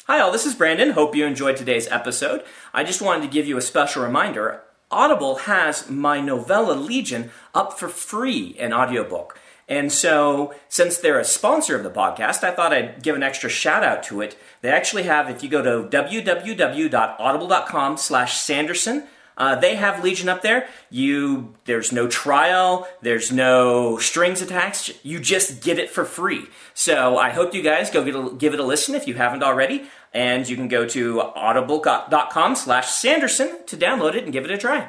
Hi, 0.07 0.21
all. 0.21 0.31
This 0.31 0.47
is 0.47 0.55
Brandon. 0.55 0.91
Hope 0.91 1.17
you 1.17 1.27
enjoyed 1.27 1.57
today's 1.57 1.89
episode. 1.89 2.45
I 2.73 2.85
just 2.85 3.03
wanted 3.03 3.23
to 3.23 3.29
give 3.29 3.47
you 3.47 3.57
a 3.57 3.63
special 3.63 4.05
reminder 4.05 4.63
Audible 4.89 5.35
has 5.37 5.91
my 5.91 6.21
novella 6.21 6.75
Legion 6.75 7.31
up 7.53 7.77
for 7.77 7.89
free 7.89 8.55
in 8.57 8.73
audiobook. 8.73 9.37
And 9.69 9.93
so, 9.93 10.55
since 10.69 10.99
they're 10.99 11.19
a 11.19 11.25
sponsor 11.25 11.75
of 11.75 11.83
the 11.83 11.91
podcast, 11.91 12.45
I 12.45 12.53
thought 12.53 12.73
I'd 12.73 13.03
give 13.03 13.17
an 13.17 13.25
extra 13.25 13.51
shout 13.51 13.83
out 13.83 14.05
to 14.05 14.21
it. 14.21 14.39
They 14.61 14.71
actually 14.71 15.03
have, 15.05 15.29
if 15.29 15.43
you 15.43 15.49
go 15.49 15.63
to 15.63 15.89
www.audible.com 15.89 17.97
slash 17.97 18.39
Sanderson, 18.39 19.09
uh, 19.39 19.55
they 19.57 19.75
have 19.75 20.03
Legion 20.03 20.31
up 20.31 20.41
there. 20.43 20.67
You, 20.89 21.55
there's 21.65 21.93
no 21.93 22.09
trial, 22.09 22.89
there's 23.03 23.31
no 23.33 23.99
strings 23.99 24.41
attached. 24.41 24.99
You 25.05 25.21
just 25.21 25.63
get 25.63 25.79
it 25.79 25.91
for 25.91 26.05
free. 26.05 26.47
So 26.73 27.19
I 27.19 27.29
hope 27.31 27.55
you 27.55 27.63
guys 27.63 27.91
go 27.91 28.03
a, 28.03 28.35
give 28.35 28.55
it 28.55 28.61
a 28.61 28.65
listen 28.65 28.95
if 28.95 29.07
you 29.07 29.13
haven't 29.15 29.43
already, 29.43 29.85
and 30.15 30.49
you 30.49 30.57
can 30.57 30.69
go 30.69 30.87
to 30.87 31.21
audible.com/sanderson 31.21 33.67
to 33.67 33.77
download 33.77 34.15
it 34.15 34.25
and 34.25 34.33
give 34.33 34.45
it 34.45 34.51
a 34.51 34.59
try. 34.59 34.89